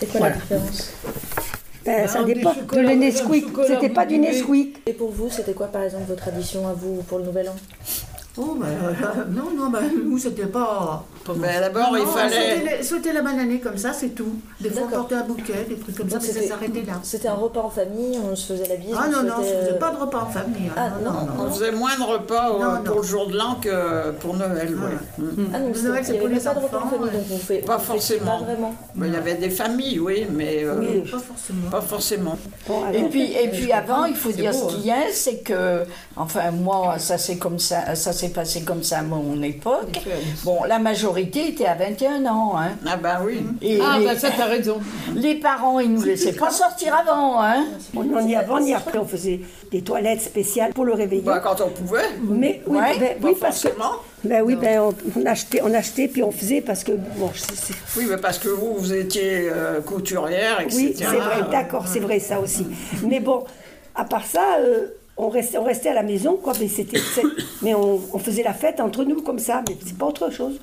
C'est 0.00 0.06
quoi 0.10 0.18
Voilà. 0.18 0.34
la 0.34 0.40
différence? 0.56 0.90
Ben, 1.84 2.08
ça 2.08 2.24
dépend. 2.24 2.52
De 2.52 2.80
le 2.80 2.94
Nesquik, 2.94 3.46
c'était 3.66 3.88
pas 3.88 4.06
du. 4.06 4.18
Nesquik. 4.18 4.78
Et 4.86 4.92
pour 4.92 5.10
vous, 5.10 5.30
c'était 5.30 5.54
quoi 5.54 5.66
par 5.68 5.82
exemple 5.82 6.04
vos 6.08 6.14
traditions 6.14 6.66
à 6.66 6.72
vous 6.72 7.02
pour 7.02 7.18
le 7.18 7.24
nouvel 7.24 7.48
an? 7.48 7.56
Oh, 8.36 8.56
ben, 8.60 8.66
euh, 8.66 9.24
non, 9.30 9.50
non, 9.56 9.70
ben, 9.70 9.82
nous, 10.04 10.18
c'était 10.18 10.46
pas. 10.46 11.04
Ben, 11.36 11.60
d'abord, 11.60 11.92
Non, 11.92 11.98
il 11.98 12.02
on 12.02 12.06
fallait. 12.06 12.82
souhaitait 12.82 13.12
la 13.12 13.22
bonne 13.22 13.38
année 13.38 13.60
comme 13.60 13.78
ça, 13.78 13.92
c'est 13.92 14.08
tout. 14.08 14.34
Des 14.60 14.70
fois, 14.70 14.82
on 14.86 14.90
portait 14.96 15.14
un 15.14 15.22
bouquet, 15.24 15.64
des 15.68 15.76
trucs 15.76 15.96
comme 15.96 16.10
ça, 16.10 16.18
mais 16.20 16.26
ça 16.26 16.32
c'était- 16.32 16.48
s'arrêtait 16.48 16.82
là. 16.82 16.94
C'était 17.04 17.28
un 17.28 17.34
repas 17.34 17.60
en 17.60 17.70
famille, 17.70 18.18
on 18.28 18.34
se 18.34 18.52
faisait 18.52 18.66
la 18.68 18.74
bise. 18.76 18.88
Ah 18.94 19.04
on 19.06 19.10
non, 19.12 19.22
non, 19.22 19.34
on 19.36 19.40
ne 19.40 19.44
faisait 19.44 19.72
euh, 19.72 19.78
pas 19.78 19.90
de 19.92 19.96
repas 19.98 20.22
en 20.22 20.26
famille. 20.30 20.68
hein. 20.68 20.72
Ah, 20.76 20.88
non, 21.02 21.12
non, 21.12 21.20
non, 21.20 21.26
non. 21.26 21.44
On 21.46 21.50
faisait 21.52 21.70
moins 21.72 21.96
de 21.96 22.02
repas 22.02 22.50
euh, 22.50 22.58
Non, 22.58 22.72
non. 22.72 22.82
pour 22.82 22.96
le 22.96 23.02
jour 23.06 23.28
de 23.28 23.36
l'an 23.36 23.54
que 23.62 24.10
pour 24.18 24.34
Noël. 24.36 24.74
ouais. 24.74 25.24
Mm. 25.24 25.46
Ah, 25.54 25.58
c'était- 25.72 25.88
Noël, 25.88 26.00
il 26.02 26.04
c'est 26.06 26.14
y 26.14 26.18
pour 26.18 26.26
avait 26.26 26.34
les 26.34 26.40
pas 26.42 26.54
de 26.54 26.58
repas 26.58 26.76
en 26.76 26.80
enfants, 26.80 26.90
famille, 26.98 27.04
ouais. 27.50 27.58
donc 27.58 27.66
Pas 27.66 27.78
forcément. 27.78 28.38
Pas 28.38 28.44
vraiment. 28.44 28.74
Il 28.96 29.12
y 29.12 29.16
avait 29.16 29.34
des 29.36 29.50
familles, 29.50 30.00
oui, 30.00 30.26
mais 30.32 30.64
euh, 30.64 30.74
Oui. 30.80 31.00
Pas 31.10 31.18
forcément. 31.18 31.70
pas 31.70 31.80
forcément. 31.80 32.38
Et 32.92 33.04
puis, 33.04 33.32
et 33.32 33.48
puis 33.48 33.70
avant, 33.72 34.04
il 34.06 34.16
faut 34.16 34.30
C'est 34.30 34.36
dire 34.38 34.52
ce 34.52 34.66
qu'il 34.74 34.84
y 34.86 34.90
a, 34.90 35.04
c'est 35.12 35.38
que, 35.38 35.84
enfin 36.16 36.50
moi, 36.50 36.98
ça 36.98 37.16
s'est 37.16 37.36
comme 37.38 37.58
ça, 37.60 37.94
ça 37.94 38.12
s'est 38.26 38.32
passé 38.32 38.62
comme 38.62 38.82
ça 38.82 38.98
à 38.98 39.02
mon 39.02 39.42
époque. 39.42 40.00
Bon, 40.44 40.64
la 40.64 40.78
majorité 40.78 41.48
était 41.48 41.66
à 41.66 41.74
21 41.74 42.24
ans. 42.26 42.54
Hein. 42.58 42.70
Ah 42.86 42.96
ben 42.96 43.18
oui. 43.24 43.44
Et 43.60 43.78
Ah, 43.82 43.98
les, 43.98 44.06
bah 44.06 44.16
ça, 44.16 44.30
t'as 44.36 44.46
raison. 44.46 44.80
les 45.14 45.34
parents, 45.36 45.80
ils 45.80 45.92
nous 45.92 46.02
laissaient 46.02 46.32
pas 46.32 46.50
sortir 46.50 46.94
avant. 46.94 47.40
Hein. 47.42 47.64
On 47.94 48.04
ni 48.22 48.34
avant 48.34 48.60
ni 48.60 48.74
après, 48.74 48.98
on 48.98 49.06
faisait 49.06 49.40
des 49.70 49.82
toilettes 49.82 50.22
spéciales 50.22 50.72
pour 50.72 50.84
le 50.84 50.94
réveillon. 50.94 51.24
Ben, 51.24 51.40
quand 51.40 51.60
on 51.60 51.70
pouvait. 51.70 52.08
Mais 52.22 52.62
oui, 52.66 52.78
Ouais, 52.78 52.98
ben, 52.98 53.18
pas 53.20 53.28
oui 53.28 53.34
parce 53.40 53.62
que. 53.62 53.68
Ben 54.24 54.42
oui, 54.42 54.56
ben 54.56 54.80
on, 54.80 54.94
on 55.20 55.26
achetait, 55.26 55.60
on 55.62 55.74
achetait, 55.74 56.08
puis 56.08 56.22
on 56.22 56.30
faisait 56.32 56.62
parce 56.62 56.82
que 56.82 56.92
bon, 56.92 57.30
Oui, 57.96 58.06
mais 58.08 58.16
parce 58.16 58.38
que 58.38 58.48
vous, 58.48 58.74
vous 58.78 58.92
étiez 58.94 59.50
euh, 59.52 59.82
couturière, 59.82 60.60
etc. 60.60 60.76
oui, 60.78 60.94
c'est 60.96 61.04
vrai, 61.04 61.42
d'accord, 61.50 61.86
c'est 61.86 62.00
vrai 62.00 62.18
ça 62.20 62.40
aussi. 62.40 62.66
Mais 63.06 63.20
bon, 63.20 63.44
à 63.94 64.04
part 64.04 64.24
ça, 64.24 64.56
euh, 64.60 64.86
on 65.16 65.28
restait, 65.28 65.58
on 65.58 65.64
restait 65.64 65.90
à 65.90 65.94
la 65.94 66.02
maison, 66.02 66.36
quoi. 66.36 66.52
Mais 66.60 66.68
c'était, 66.68 67.00
mais 67.62 67.74
on, 67.74 68.00
on 68.12 68.18
faisait 68.18 68.42
la 68.42 68.54
fête 68.54 68.80
entre 68.80 69.04
nous 69.04 69.22
comme 69.22 69.38
ça, 69.38 69.62
mais 69.68 69.76
c'est 69.84 69.96
pas 69.96 70.06
autre 70.06 70.30
chose. 70.30 70.58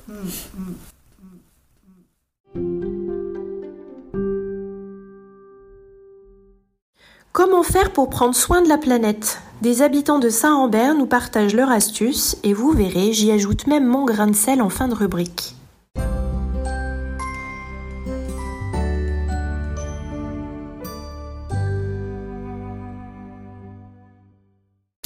Comment 7.32 7.64
faire 7.64 7.94
pour 7.94 8.10
prendre 8.10 8.36
soin 8.36 8.62
de 8.62 8.68
la 8.68 8.78
planète? 8.78 9.40
Des 9.62 9.82
habitants 9.82 10.20
de 10.20 10.30
Saint-Rambert 10.30 10.96
nous 10.96 11.06
partagent 11.06 11.54
leur 11.54 11.72
astuce 11.72 12.36
et 12.44 12.54
vous 12.54 12.72
verrez, 12.72 13.14
j'y 13.14 13.32
ajoute 13.32 13.68
même 13.68 13.86
mon 13.86 14.04
grain 14.06 14.28
de 14.28 14.36
sel 14.36 14.62
en 14.62 14.70
fin 14.70 14.90
de 14.90 14.96
rubrique. 14.96 15.56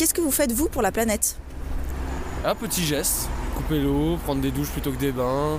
Qu'est-ce 0.05 0.13
que 0.13 0.21
vous 0.21 0.29
faites 0.29 0.51
vous 0.51 0.69
pour 0.69 0.83
la 0.83 0.91
planète 0.91 1.35
Un 2.45 2.53
petit 2.53 2.85
geste, 2.85 3.27
couper 3.55 3.79
l'eau, 3.79 4.17
prendre 4.23 4.39
des 4.39 4.51
douches 4.51 4.69
plutôt 4.69 4.91
que 4.91 4.99
des 4.99 5.11
bains. 5.11 5.57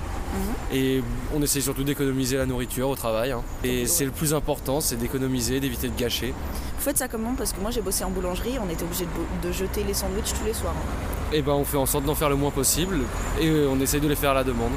Et 0.71 1.03
on 1.35 1.41
essaye 1.41 1.61
surtout 1.61 1.83
d'économiser 1.83 2.37
la 2.37 2.45
nourriture 2.45 2.87
au 2.87 2.95
travail. 2.95 3.31
hein. 3.31 3.41
Et 3.65 3.85
c'est 3.85 4.05
le 4.05 4.11
plus 4.11 4.33
important, 4.33 4.79
c'est 4.79 4.95
d'économiser, 4.95 5.59
d'éviter 5.59 5.89
de 5.89 5.99
gâcher. 5.99 6.33
Vous 6.77 6.81
faites 6.81 6.97
ça 6.97 7.09
comment? 7.09 7.33
Parce 7.37 7.51
que 7.51 7.59
moi 7.59 7.71
j'ai 7.71 7.81
bossé 7.81 8.05
en 8.05 8.09
boulangerie, 8.09 8.57
on 8.65 8.69
était 8.69 8.85
obligé 8.85 9.05
de, 9.43 9.51
jeter 9.51 9.83
les 9.83 9.93
sandwichs 9.93 10.31
tous 10.39 10.45
les 10.45 10.53
soirs. 10.53 10.75
Et 11.33 11.41
ben 11.41 11.51
on 11.51 11.65
fait 11.65 11.75
en 11.75 11.85
sorte 11.85 12.05
d'en 12.05 12.15
faire 12.15 12.29
le 12.29 12.37
moins 12.37 12.51
possible 12.51 12.99
et 13.41 13.49
euh, 13.49 13.67
on 13.69 13.81
essaye 13.81 13.99
de 13.99 14.07
les 14.07 14.15
faire 14.15 14.31
à 14.31 14.35
la 14.35 14.45
demande 14.45 14.71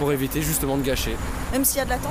pour 0.00 0.12
éviter 0.12 0.42
justement 0.42 0.76
de 0.76 0.82
gâcher. 0.82 1.14
Même 1.52 1.64
s'il 1.64 1.78
y 1.78 1.80
a 1.80 1.84
de 1.84 1.90
l'attente? 1.90 2.10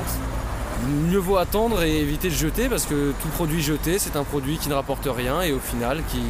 Mieux 1.10 1.20
vaut 1.20 1.36
attendre 1.36 1.84
et 1.84 2.00
éviter 2.00 2.30
de 2.30 2.36
jeter 2.36 2.70
parce 2.70 2.86
que 2.86 3.12
tout 3.22 3.28
produit 3.34 3.62
jeté 3.62 4.00
c'est 4.00 4.16
un 4.16 4.24
produit 4.24 4.58
qui 4.58 4.70
ne 4.70 4.76
rapporte 4.76 5.10
rien 5.14 5.42
et 5.42 5.52
au 5.52 5.60
final 5.60 6.02
qui. 6.10 6.22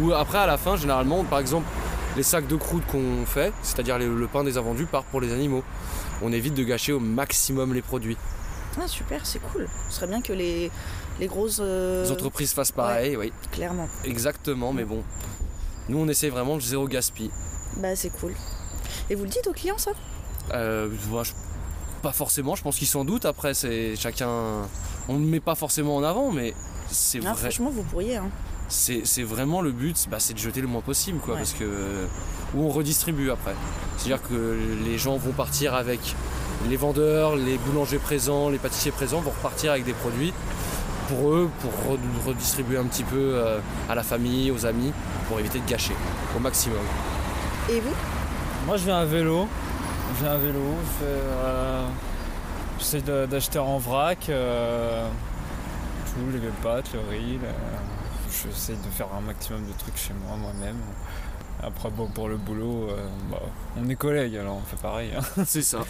Ou 0.00 0.12
après 0.12 0.38
à 0.38 0.46
la 0.46 0.56
fin 0.56 0.76
généralement 0.76 1.24
par 1.24 1.38
exemple 1.40 1.66
les 2.16 2.22
sacs 2.22 2.46
de 2.48 2.56
croûte 2.56 2.82
qu'on 2.90 3.24
fait, 3.26 3.52
c'est-à-dire 3.62 3.98
le 3.98 4.26
pain 4.26 4.42
des 4.44 4.56
invendus 4.58 4.86
part 4.86 5.04
pour 5.04 5.20
les 5.20 5.32
animaux. 5.32 5.62
On 6.22 6.32
évite 6.32 6.54
de 6.54 6.64
gâcher 6.64 6.92
au 6.92 6.98
maximum 7.00 7.74
les 7.74 7.82
produits. 7.82 8.16
Ah 8.80 8.88
super, 8.88 9.24
c'est 9.26 9.40
cool. 9.52 9.68
Ce 9.88 9.96
serait 9.96 10.06
bien 10.08 10.20
que 10.20 10.32
les, 10.32 10.70
les 11.20 11.26
grosses... 11.26 11.58
euh, 11.60 12.04
Les 12.04 12.10
entreprises 12.12 12.52
fassent 12.52 12.72
pareil, 12.72 13.16
oui. 13.16 13.32
Clairement. 13.52 13.88
Exactement, 14.04 14.72
mais 14.72 14.84
bon. 14.84 15.02
Nous 15.88 15.98
on 15.98 16.08
essaie 16.08 16.28
vraiment 16.28 16.54
le 16.54 16.60
zéro 16.60 16.86
gaspille. 16.88 17.30
Bah 17.76 17.94
c'est 17.94 18.10
cool. 18.10 18.34
Et 19.10 19.14
vous 19.14 19.24
le 19.24 19.30
dites 19.30 19.46
aux 19.46 19.52
clients 19.52 19.78
ça? 19.78 19.92
Euh, 20.54 20.88
je- 21.24 21.32
pas 22.02 22.12
forcément, 22.12 22.54
je 22.54 22.62
pense 22.62 22.76
qu'ils 22.76 22.86
s'en 22.86 23.04
doutent. 23.04 23.24
Après, 23.24 23.54
c'est 23.54 23.96
chacun. 23.96 24.28
On 25.08 25.14
ne 25.14 25.26
met 25.26 25.40
pas 25.40 25.54
forcément 25.56 25.96
en 25.96 26.02
avant, 26.04 26.30
mais 26.30 26.54
c'est 26.90 27.18
Ah, 27.26 27.32
vrai. 27.32 27.40
Franchement 27.50 27.70
vous 27.70 27.82
pourriez. 27.82 28.16
Hein. 28.16 28.30
C'est 28.68 29.02
c'est 29.06 29.22
vraiment 29.22 29.60
le 29.62 29.72
but, 29.72 30.06
bah, 30.10 30.18
c'est 30.20 30.34
de 30.34 30.38
jeter 30.38 30.60
le 30.60 30.66
moins 30.66 30.82
possible, 30.82 31.18
quoi, 31.20 31.34
Ouais. 31.34 31.40
parce 31.40 31.54
que 31.54 31.64
ou 32.54 32.64
on 32.64 32.68
redistribue 32.68 33.30
après. 33.30 33.54
C'est-à-dire 33.96 34.22
que 34.28 34.56
les 34.84 34.98
gens 34.98 35.16
vont 35.16 35.32
partir 35.32 35.74
avec 35.74 36.14
les 36.68 36.76
vendeurs, 36.76 37.36
les 37.36 37.56
boulangers 37.58 37.98
présents, 37.98 38.48
les 38.50 38.58
pâtissiers 38.58 38.90
présents 38.92 39.20
vont 39.20 39.30
repartir 39.30 39.70
avec 39.72 39.84
des 39.84 39.92
produits 39.94 40.32
pour 41.08 41.30
eux, 41.32 41.48
pour 41.60 41.70
re- 41.94 41.98
redistribuer 42.26 42.76
un 42.76 42.84
petit 42.84 43.04
peu 43.04 43.16
euh, 43.16 43.58
à 43.88 43.94
la 43.94 44.02
famille, 44.02 44.50
aux 44.50 44.66
amis, 44.66 44.92
pour 45.28 45.38
éviter 45.40 45.60
de 45.60 45.66
gâcher 45.68 45.94
au 46.36 46.40
maximum. 46.40 46.78
Et 47.70 47.80
vous? 47.80 47.94
Moi, 48.66 48.76
je 48.76 48.84
viens 48.84 48.98
à 48.98 49.04
vélo. 49.06 49.46
Je 50.18 50.24
viens 50.24 50.32
à 50.34 50.36
vélo. 50.36 50.60
euh, 51.04 51.86
J'essaie 52.78 53.00
d'acheter 53.00 53.58
en 53.58 53.78
vrac 53.78 54.26
euh, 54.28 55.08
tout, 56.06 56.30
les 56.32 56.38
pâtes, 56.62 56.90
le 56.92 57.00
riz. 57.10 57.38
le- 57.40 57.77
J'essaie 58.44 58.74
de 58.74 58.90
faire 58.96 59.08
un 59.16 59.20
maximum 59.20 59.66
de 59.66 59.72
trucs 59.78 59.96
chez 59.96 60.12
moi, 60.26 60.36
moi-même. 60.36 60.76
Après, 61.60 61.90
bon, 61.90 62.06
pour 62.06 62.28
le 62.28 62.36
boulot, 62.36 62.88
euh, 62.90 63.08
bah, 63.30 63.40
on 63.76 63.88
est 63.88 63.96
collègues, 63.96 64.36
alors 64.36 64.56
on 64.56 64.62
fait 64.62 64.80
pareil. 64.80 65.10
hein. 65.16 65.42
C'est 65.46 65.62
ça. 65.62 65.80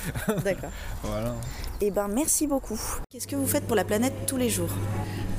D'accord. 0.42 0.70
Voilà. 1.02 1.34
Eh 1.82 1.90
ben 1.90 2.08
merci 2.08 2.46
beaucoup. 2.46 2.80
Qu'est-ce 3.10 3.26
que 3.26 3.36
vous 3.36 3.46
faites 3.46 3.66
pour 3.66 3.76
la 3.76 3.84
planète 3.84 4.14
tous 4.26 4.38
les 4.38 4.48
jours? 4.48 4.70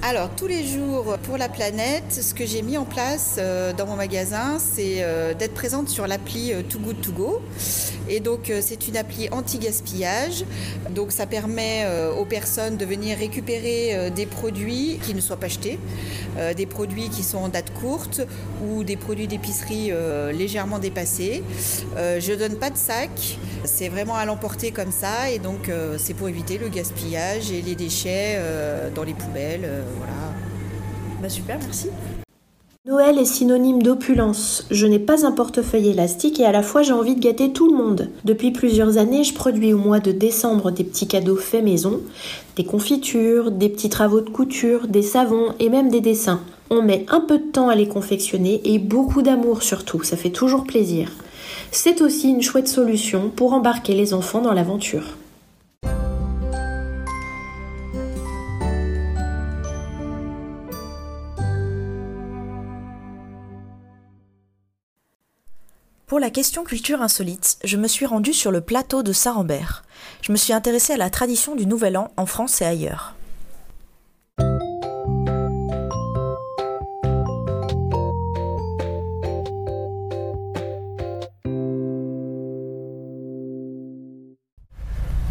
Alors, 0.01 0.29
tous 0.29 0.47
les 0.47 0.65
jours 0.65 1.17
pour 1.23 1.37
la 1.37 1.49
planète, 1.49 2.13
ce 2.13 2.33
que 2.33 2.45
j'ai 2.45 2.61
mis 2.61 2.77
en 2.77 2.85
place 2.85 3.35
euh, 3.37 3.73
dans 3.73 3.85
mon 3.85 3.97
magasin, 3.97 4.57
c'est 4.57 5.03
euh, 5.03 5.33
d'être 5.33 5.53
présente 5.53 5.89
sur 5.89 6.07
l'appli 6.07 6.53
euh, 6.53 6.61
Too 6.61 6.79
Good 6.79 7.01
To 7.01 7.11
Go. 7.11 7.41
Et 8.07 8.21
donc, 8.21 8.51
c'est 8.61 8.87
une 8.87 8.95
appli 8.95 9.27
anti-gaspillage. 9.29 10.45
Donc, 10.89 11.11
ça 11.11 11.27
permet 11.27 11.85
aux 12.17 12.25
personnes 12.25 12.75
de 12.75 12.83
venir 12.83 13.15
récupérer 13.19 14.09
des 14.09 14.25
produits 14.25 14.99
qui 15.03 15.13
ne 15.13 15.21
soient 15.21 15.37
pas 15.37 15.47
jetés, 15.47 15.77
des 16.57 16.65
produits 16.65 17.09
qui 17.09 17.21
sont 17.21 17.37
en 17.37 17.49
date 17.49 17.71
courte 17.71 18.21
ou 18.65 18.83
des 18.83 18.97
produits 18.97 19.27
d'épicerie 19.27 19.91
légèrement 20.33 20.79
dépassés. 20.79 21.43
Je 21.95 22.33
donne 22.33 22.55
pas 22.55 22.71
de 22.71 22.77
sac, 22.77 23.37
c'est 23.63 23.89
vraiment 23.89 24.15
à 24.15 24.25
l'emporter 24.25 24.71
comme 24.71 24.91
ça. 24.91 25.29
Et 25.29 25.37
donc, 25.37 25.69
c'est 25.99 26.15
pour 26.15 26.29
éviter 26.29 26.57
le 26.57 26.69
gaspillage 26.69 27.51
et 27.51 27.61
les 27.61 27.75
déchets 27.75 28.39
dans 28.95 29.03
les 29.03 29.13
poubelles. 29.13 29.69
Voilà. 29.97 30.13
Bah 31.21 31.29
super, 31.29 31.57
merci. 31.59 31.89
Noël 32.85 33.19
est 33.19 33.25
synonyme 33.25 33.83
d'opulence. 33.83 34.65
Je 34.71 34.87
n'ai 34.87 34.99
pas 34.99 35.25
un 35.25 35.31
portefeuille 35.31 35.89
élastique 35.89 36.39
et 36.39 36.45
à 36.45 36.51
la 36.51 36.63
fois 36.63 36.81
j'ai 36.81 36.93
envie 36.93 37.15
de 37.15 37.19
gâter 37.19 37.51
tout 37.51 37.69
le 37.69 37.77
monde. 37.77 38.09
Depuis 38.23 38.51
plusieurs 38.51 38.97
années, 38.97 39.23
je 39.23 39.33
produis 39.33 39.73
au 39.73 39.77
mois 39.77 39.99
de 39.99 40.11
décembre 40.11 40.71
des 40.71 40.85
petits 40.85 41.07
cadeaux 41.07 41.35
faits 41.35 41.63
maison, 41.63 41.99
des 42.55 42.63
confitures, 42.63 43.51
des 43.51 43.69
petits 43.69 43.89
travaux 43.89 44.21
de 44.21 44.29
couture, 44.29 44.87
des 44.87 45.01
savons 45.01 45.53
et 45.59 45.69
même 45.69 45.89
des 45.89 46.01
dessins. 46.01 46.41
On 46.71 46.81
met 46.81 47.05
un 47.09 47.19
peu 47.19 47.37
de 47.37 47.51
temps 47.51 47.69
à 47.69 47.75
les 47.75 47.87
confectionner 47.87 48.61
et 48.63 48.79
beaucoup 48.79 49.21
d'amour 49.21 49.61
surtout, 49.61 50.01
ça 50.03 50.17
fait 50.17 50.31
toujours 50.31 50.63
plaisir. 50.63 51.11
C'est 51.71 52.01
aussi 52.01 52.29
une 52.29 52.41
chouette 52.41 52.67
solution 52.67 53.29
pour 53.35 53.53
embarquer 53.53 53.93
les 53.93 54.13
enfants 54.15 54.41
dans 54.41 54.53
l'aventure. 54.53 55.17
Pour 66.19 66.25
la 66.25 66.31
question 66.31 66.65
culture 66.65 67.01
insolite, 67.01 67.57
je 67.63 67.77
me 67.77 67.87
suis 67.87 68.05
rendue 68.05 68.33
sur 68.33 68.51
le 68.51 68.59
plateau 68.59 69.03
de 69.03 69.13
Saint-Rambert. 69.13 69.85
Je 70.21 70.33
me 70.33 70.37
suis 70.37 70.51
intéressée 70.51 70.91
à 70.91 70.97
la 70.97 71.09
tradition 71.09 71.55
du 71.55 71.65
Nouvel 71.65 71.95
An 71.95 72.11
en 72.17 72.25
France 72.25 72.61
et 72.61 72.65
ailleurs. 72.65 73.15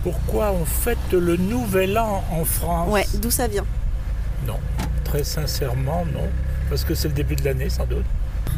Pourquoi 0.03 0.53
on 0.53 0.65
fête 0.65 0.97
le 1.13 1.37
Nouvel 1.37 1.99
An 1.99 2.25
en 2.33 2.47
France? 2.47 2.91
Ouais, 2.91 3.05
d'où 3.21 3.31
ça 3.31 3.47
vient? 3.47 3.67
Non, 4.47 4.59
très 5.05 5.23
sincèrement, 5.23 6.07
non. 6.15 6.31
Parce 6.71 6.85
que 6.85 6.95
c'est 6.95 7.09
le 7.09 7.15
début 7.15 7.37
de 7.37 7.45
l'année, 7.45 7.69
sans 7.69 7.85
doute. 7.85 8.07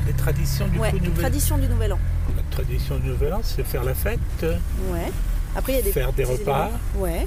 Les 0.06 0.12
traditions 0.12 0.66
du 0.68 0.78
Ouais, 0.78 0.90
coup, 0.90 0.98
nouvel... 0.98 1.12
tradition 1.14 1.58
du 1.58 1.68
Nouvel 1.68 1.92
An. 1.92 1.98
La 2.36 2.42
tradition 2.50 2.96
du 2.98 3.08
Nouvel 3.08 3.32
An, 3.34 3.40
c'est 3.42 3.64
faire 3.64 3.84
la 3.84 3.94
fête, 3.94 4.18
Ouais. 4.42 5.10
Après, 5.56 5.72
il 5.72 5.76
y 5.76 5.78
a 5.78 5.82
des 5.82 5.92
faire 5.92 6.12
des 6.12 6.24
repas, 6.24 6.66
éléments. 6.68 6.78
Ouais, 7.04 7.26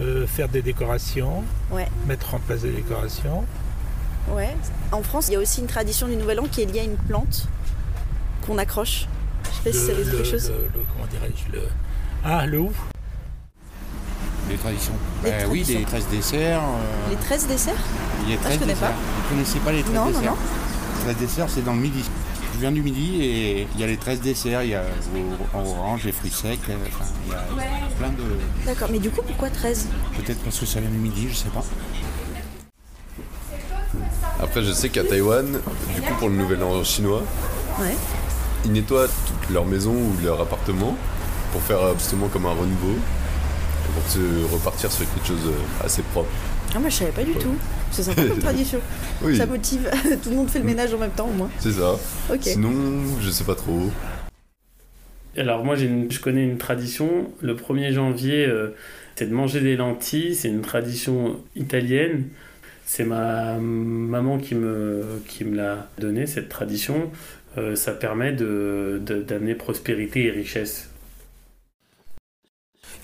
euh, 0.00 0.26
faire 0.26 0.48
des 0.48 0.60
décorations, 0.62 1.44
ouais, 1.70 1.88
mettre 2.06 2.34
en 2.34 2.38
place 2.38 2.60
des 2.60 2.70
décorations. 2.72 3.44
ouais. 4.34 4.54
En 4.92 5.02
France, 5.02 5.28
il 5.28 5.32
y 5.32 5.36
a 5.36 5.38
aussi 5.40 5.60
une 5.60 5.66
tradition 5.66 6.06
du 6.08 6.16
Nouvel 6.16 6.40
An 6.40 6.44
qui 6.50 6.62
est 6.62 6.66
liée 6.66 6.80
à 6.80 6.84
une 6.84 6.96
plante 6.96 7.46
qu'on 8.46 8.58
accroche. 8.58 9.06
Je 9.44 9.70
sais 9.70 9.70
pas 9.70 9.72
si 9.78 9.86
ça 9.86 9.94
vous 9.94 10.02
dit 10.04 10.10
quelque 10.10 10.24
chose. 10.30 10.50
le- 10.50 10.64
le- 10.78 10.84
comment 10.92 11.06
dirais-je 11.10 11.52
le... 11.56 11.62
Ah, 12.24 12.46
le 12.46 12.58
ouf 12.60 12.76
Les 14.50 14.56
traditions. 14.56 14.92
Les 15.24 15.30
Bah 15.30 15.36
oui, 15.48 15.62
traditions. 15.62 15.78
les 15.78 15.84
13 15.86 16.06
desserts. 16.10 16.60
euh, 16.62 17.10
Les 17.10 17.16
13 17.16 17.46
desserts 17.48 17.74
Il 18.24 18.30
y 18.30 18.34
a 18.34 18.38
Ah, 18.40 18.44
13 18.44 18.54
je 18.54 18.58
connais 18.60 18.72
desserts. 18.74 18.88
pas. 18.90 18.94
Vous 18.94 19.28
connaissez 19.34 19.58
pas 19.60 19.72
les 19.72 19.82
13 19.82 19.94
Non, 19.94 20.04
non, 20.04 20.08
desserts 20.10 20.22
non. 20.32 20.36
Les 20.36 20.71
13 21.04 21.16
desserts, 21.16 21.46
c'est 21.48 21.64
dans 21.64 21.74
le 21.74 21.80
midi. 21.80 22.04
Je 22.54 22.60
viens 22.60 22.72
du 22.72 22.82
midi 22.82 23.22
et 23.22 23.66
il 23.74 23.80
y 23.80 23.84
a 23.84 23.86
les 23.86 23.96
13 23.96 24.20
desserts. 24.20 24.62
Il 24.62 24.70
y 24.70 24.74
a 24.74 24.84
orange, 25.54 26.04
les 26.04 26.12
fruits 26.12 26.30
secs. 26.30 26.58
euh, 26.68 26.74
enfin, 26.86 27.04
il 27.26 27.32
y 27.32 27.34
a 27.34 27.38
plein 27.98 28.10
de. 28.10 28.22
D'accord, 28.66 28.88
mais 28.90 28.98
du 28.98 29.10
coup, 29.10 29.22
pourquoi 29.26 29.50
13 29.50 29.88
Peut-être 30.16 30.38
parce 30.40 30.58
que 30.58 30.66
ça 30.66 30.80
vient 30.80 30.90
du 30.90 30.98
midi, 30.98 31.28
je 31.30 31.34
sais 31.34 31.48
pas. 31.48 31.64
Après, 34.40 34.62
je 34.62 34.72
sais 34.72 34.88
qu'à 34.88 35.04
Taïwan, 35.04 35.46
du 35.94 36.00
coup, 36.02 36.14
pour 36.18 36.28
le 36.28 36.36
nouvel 36.36 36.62
an 36.62 36.82
chinois, 36.84 37.22
Ouais. 37.80 37.94
ils 38.64 38.72
nettoient 38.72 39.06
toute 39.06 39.50
leur 39.50 39.64
maison 39.64 39.92
ou 39.92 40.12
leur 40.22 40.40
appartement 40.40 40.96
pour 41.52 41.62
faire 41.62 41.80
euh, 41.82 41.94
justement 41.98 42.28
comme 42.28 42.46
un 42.46 42.50
renouveau, 42.50 42.96
pour 43.94 44.10
se 44.12 44.18
repartir 44.52 44.90
sur 44.92 45.04
quelque 45.12 45.26
chose 45.26 45.46
euh, 45.46 45.84
assez 45.86 46.02
propre. 46.02 46.28
Ah, 46.74 46.78
moi, 46.78 46.88
je 46.88 46.94
savais 46.96 47.10
pas 47.12 47.22
du 47.24 47.32
tout. 47.32 47.54
C'est 47.90 48.02
sympa 48.02 48.22
comme 48.24 48.38
tradition. 48.40 48.80
Oui. 49.22 49.36
Ça 49.36 49.46
motive. 49.46 49.90
Tout 50.22 50.30
le 50.30 50.36
monde 50.36 50.48
fait 50.48 50.58
le 50.60 50.64
ménage 50.64 50.94
en 50.94 50.98
même 50.98 51.10
temps, 51.10 51.28
au 51.28 51.32
moins. 51.32 51.50
C'est 51.58 51.72
ça. 51.72 51.98
Ok. 52.32 52.40
Sinon, 52.42 52.70
je 53.20 53.30
sais 53.30 53.44
pas 53.44 53.54
trop. 53.54 53.90
Alors 55.36 55.64
moi 55.64 55.78
une- 55.78 56.12
je 56.12 56.20
connais 56.20 56.44
une 56.44 56.58
tradition, 56.58 57.30
le 57.40 57.54
1er 57.54 57.90
janvier 57.92 58.44
euh, 58.46 58.74
c'est 59.16 59.26
de 59.30 59.34
manger 59.34 59.62
des 59.62 59.76
lentilles, 59.76 60.34
c'est 60.34 60.48
une 60.48 60.60
tradition 60.60 61.40
italienne. 61.56 62.24
C'est 62.84 63.04
ma 63.04 63.54
maman 63.58 64.36
qui 64.38 64.54
me, 64.54 65.02
qui 65.26 65.44
me 65.44 65.56
l'a 65.56 65.88
donné 65.98 66.26
cette 66.26 66.50
tradition. 66.50 67.10
Euh, 67.56 67.76
ça 67.76 67.92
permet 67.92 68.32
de- 68.32 69.00
de- 69.04 69.22
d'amener 69.22 69.54
prospérité 69.54 70.26
et 70.26 70.30
richesse. 70.30 70.90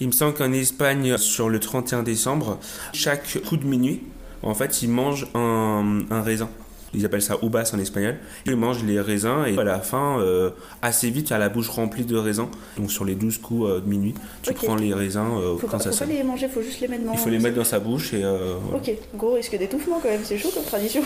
Il 0.01 0.07
me 0.09 0.13
semble 0.13 0.35
qu'en 0.35 0.53
Espagne, 0.53 1.17
sur 1.19 1.49
le 1.49 1.59
31 1.59 2.03
décembre, 2.03 2.59
chaque 2.93 3.39
coup 3.49 3.57
de 3.57 3.67
minuit, 3.67 4.03
en 4.43 4.55
fait, 4.55 4.83
ils 4.83 4.89
mangent 4.89 5.27
un, 5.35 6.01
un 6.11 6.23
raisin. 6.23 6.49
Ils 6.95 7.05
appellent 7.05 7.21
ça 7.21 7.37
uvas 7.43 7.71
en 7.75 7.79
espagnol. 7.79 8.17
Ils 8.47 8.57
mangent 8.57 8.83
les 8.83 8.99
raisins 9.01 9.45
et 9.47 9.59
à 9.59 9.65
la 9.65 9.81
fin, 9.81 10.21
euh, 10.21 10.51
assez 10.81 11.11
vite, 11.11 11.27
tu 11.27 11.33
as 11.35 11.39
la 11.39 11.51
bouche 11.51 11.69
remplie 11.69 12.05
de 12.05 12.17
raisins. 12.17 12.49
Donc 12.79 12.91
sur 12.91 13.05
les 13.05 13.15
12 13.15 13.39
coups 13.39 13.69
euh, 13.69 13.81
de 13.81 13.87
minuit, 13.89 14.15
tu 14.43 14.55
prends 14.55 14.75
les 14.77 14.95
raisins 14.95 15.27
euh, 15.37 15.59
Faut, 15.59 15.67
quand 15.67 15.77
pas, 15.77 15.83
ça 15.85 15.93
faut 15.93 15.99
pas 15.99 16.07
les 16.07 16.23
manger, 16.23 16.49
faut 16.49 16.63
juste 16.63 16.81
les 16.81 16.89
mettre 16.89 17.05
dans. 17.05 17.13
Il 17.13 17.19
faut 17.19 17.29
les 17.29 17.41
mettre 17.41 17.57
dans 17.57 17.65
sa 17.65 17.79
bouche 17.79 18.15
et... 18.15 18.25
euh, 18.25 18.55
voilà. 18.63 18.79
Ok, 18.79 18.91
gros 19.17 19.35
risque 19.35 19.59
d'étouffement 19.59 20.01
quand 20.03 20.09
même, 20.09 20.23
c'est 20.25 20.39
chaud 20.39 20.51
comme 20.55 20.65
tradition. 20.65 21.03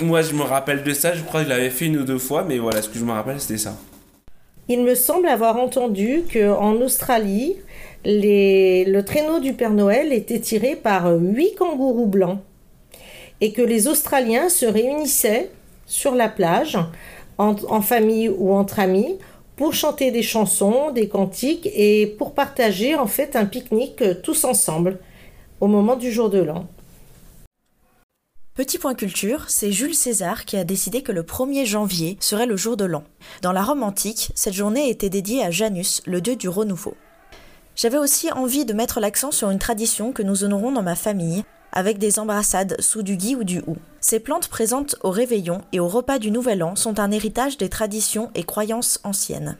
Moi, 0.00 0.22
je 0.22 0.34
me 0.34 0.42
rappelle 0.42 0.84
de 0.84 0.92
ça, 0.92 1.14
je 1.14 1.22
crois 1.22 1.40
que 1.40 1.46
je 1.46 1.50
l'avais 1.50 1.70
fait 1.70 1.86
une 1.86 1.96
ou 1.96 2.04
deux 2.04 2.18
fois, 2.18 2.44
mais 2.46 2.58
voilà, 2.58 2.80
ce 2.80 2.88
que 2.88 2.96
je 2.98 3.04
me 3.04 3.10
rappelle, 3.10 3.40
c'était 3.40 3.58
ça. 3.58 3.76
Il 4.74 4.84
me 4.84 4.94
semble 4.94 5.28
avoir 5.28 5.58
entendu 5.58 6.24
qu'en 6.32 6.76
Australie, 6.76 7.56
le 8.06 9.00
traîneau 9.02 9.38
du 9.38 9.52
Père 9.52 9.74
Noël 9.74 10.14
était 10.14 10.40
tiré 10.40 10.76
par 10.76 11.12
huit 11.12 11.54
kangourous 11.56 12.06
blancs 12.06 12.38
et 13.42 13.52
que 13.52 13.60
les 13.60 13.86
Australiens 13.86 14.48
se 14.48 14.64
réunissaient 14.64 15.50
sur 15.84 16.14
la 16.14 16.30
plage, 16.30 16.78
en, 17.36 17.54
en 17.68 17.82
famille 17.82 18.30
ou 18.30 18.54
entre 18.54 18.80
amis, 18.80 19.18
pour 19.56 19.74
chanter 19.74 20.10
des 20.10 20.22
chansons, 20.22 20.90
des 20.90 21.06
cantiques 21.06 21.68
et 21.74 22.06
pour 22.06 22.32
partager 22.32 22.94
en 22.94 23.06
fait 23.06 23.36
un 23.36 23.44
pique-nique 23.44 24.00
euh, 24.00 24.14
tous 24.22 24.42
ensemble 24.44 25.00
au 25.60 25.66
moment 25.66 25.96
du 25.96 26.10
jour 26.10 26.30
de 26.30 26.38
l'an. 26.38 26.66
Petit 28.54 28.76
point 28.76 28.92
culture, 28.92 29.46
c'est 29.48 29.72
Jules 29.72 29.94
César 29.94 30.44
qui 30.44 30.58
a 30.58 30.64
décidé 30.64 31.00
que 31.00 31.10
le 31.10 31.22
1er 31.22 31.64
janvier 31.64 32.18
serait 32.20 32.44
le 32.44 32.58
jour 32.58 32.76
de 32.76 32.84
l'an. 32.84 33.02
Dans 33.40 33.50
la 33.52 33.62
Rome 33.62 33.82
antique, 33.82 34.30
cette 34.34 34.52
journée 34.52 34.90
était 34.90 35.08
dédiée 35.08 35.42
à 35.42 35.50
Janus, 35.50 36.02
le 36.04 36.20
dieu 36.20 36.36
du 36.36 36.50
renouveau. 36.50 36.94
J'avais 37.76 37.96
aussi 37.96 38.30
envie 38.30 38.66
de 38.66 38.74
mettre 38.74 39.00
l'accent 39.00 39.30
sur 39.30 39.48
une 39.48 39.58
tradition 39.58 40.12
que 40.12 40.22
nous 40.22 40.44
honorons 40.44 40.70
dans 40.70 40.82
ma 40.82 40.96
famille, 40.96 41.44
avec 41.72 41.96
des 41.96 42.18
embrassades 42.18 42.78
sous 42.78 43.02
du 43.02 43.16
gui 43.16 43.36
ou 43.36 43.44
du 43.44 43.60
hou. 43.60 43.76
Ces 44.02 44.20
plantes 44.20 44.48
présentes 44.48 44.96
au 45.00 45.08
réveillon 45.08 45.62
et 45.72 45.80
au 45.80 45.88
repas 45.88 46.18
du 46.18 46.30
Nouvel 46.30 46.62
An 46.62 46.76
sont 46.76 47.00
un 47.00 47.10
héritage 47.10 47.56
des 47.56 47.70
traditions 47.70 48.30
et 48.34 48.44
croyances 48.44 49.00
anciennes. 49.02 49.56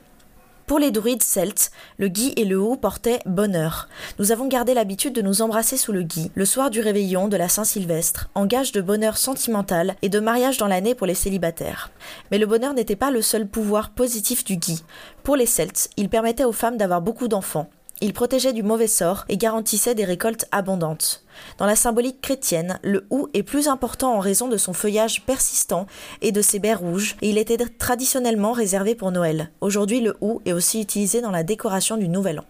Pour 0.73 0.79
les 0.79 0.91
druides 0.91 1.23
celtes, 1.23 1.71
le 1.99 2.09
gui 2.09 2.33
et 2.37 2.47
le 2.47 2.59
hou 2.59 2.77
portaient 2.77 3.21
bonheur. 3.27 3.91
Nous 4.19 4.33
avons 4.33 4.49
gardé 4.49 4.73
l'habitude 4.73 5.13
de 5.13 5.21
nous 5.21 5.43
embrasser 5.43 5.77
sous 5.77 5.93
le 5.93 6.03
gui, 6.03 6.31
le 6.35 6.47
soir 6.47 6.71
du 6.71 6.81
réveillon 6.81 7.29
de 7.29 7.37
la 7.37 7.51
Saint-Sylvestre, 7.51 8.31
en 8.35 8.47
gage 8.47 8.73
de 8.73 8.81
bonheur 8.81 9.19
sentimental 9.19 9.97
et 10.01 10.09
de 10.09 10.19
mariage 10.19 10.57
dans 10.57 10.69
l'année 10.69 10.95
pour 10.95 11.07
les 11.07 11.15
célibataires. 11.15 11.91
Mais 12.31 12.39
le 12.39 12.47
bonheur 12.47 12.73
n'était 12.73 12.97
pas 12.97 13.11
le 13.11 13.21
seul 13.21 13.47
pouvoir 13.47 13.91
positif 13.91 14.45
du 14.45 14.57
gui. 14.57 14.83
Pour 15.23 15.37
les 15.37 15.45
Celtes, 15.45 15.91
il 15.99 16.09
permettait 16.09 16.45
aux 16.45 16.53
femmes 16.53 16.79
d'avoir 16.79 17.03
beaucoup 17.03 17.29
d'enfants. 17.29 17.69
Il 18.05 18.15
protégeait 18.15 18.53
du 18.53 18.65
mauvais 18.65 18.89
sort 18.89 19.25
et 19.29 19.37
garantissait 19.37 19.95
des 19.95 20.05
récoltes 20.05 20.47
abondantes. 20.51 21.23
Dans 21.59 21.67
la 21.67 21.77
symbolique 21.77 22.21
chrétienne, 22.21 22.81
le 22.83 23.07
hou 23.11 23.29
est 23.33 23.45
plus 23.45 23.69
important 23.69 24.17
en 24.17 24.19
raison 24.19 24.49
de 24.49 24.57
son 24.57 24.73
feuillage 24.73 25.25
persistant 25.25 25.87
et 26.21 26.33
de 26.33 26.43
ses 26.43 26.59
baies 26.59 26.75
rouges, 26.75 27.15
et 27.23 27.31
il 27.31 27.39
était 27.39 27.57
traditionnellement 27.59 28.51
réservé 28.51 28.97
pour 28.97 29.13
Noël. 29.13 29.53
Aujourd'hui, 29.61 30.01
le 30.01 30.17
hou 30.21 30.43
est 30.45 30.53
aussi 30.53 30.81
utilisé 30.81 31.21
dans 31.21 31.31
la 31.31 31.45
décoration 31.45 31.97
du 31.97 32.09
Nouvel 32.09 32.41
An. 32.41 32.45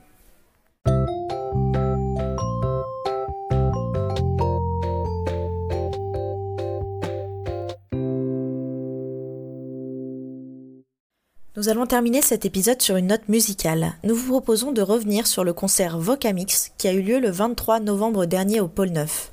Nous 11.62 11.68
allons 11.68 11.86
terminer 11.86 12.22
cet 12.22 12.44
épisode 12.44 12.82
sur 12.82 12.96
une 12.96 13.06
note 13.06 13.28
musicale. 13.28 13.92
Nous 14.02 14.16
vous 14.16 14.32
proposons 14.32 14.72
de 14.72 14.82
revenir 14.82 15.28
sur 15.28 15.44
le 15.44 15.52
concert 15.52 15.96
Vocamix 15.96 16.72
qui 16.76 16.88
a 16.88 16.92
eu 16.92 17.02
lieu 17.02 17.20
le 17.20 17.30
23 17.30 17.78
novembre 17.78 18.26
dernier 18.26 18.58
au 18.58 18.66
Pôle 18.66 18.88
9. 18.88 19.30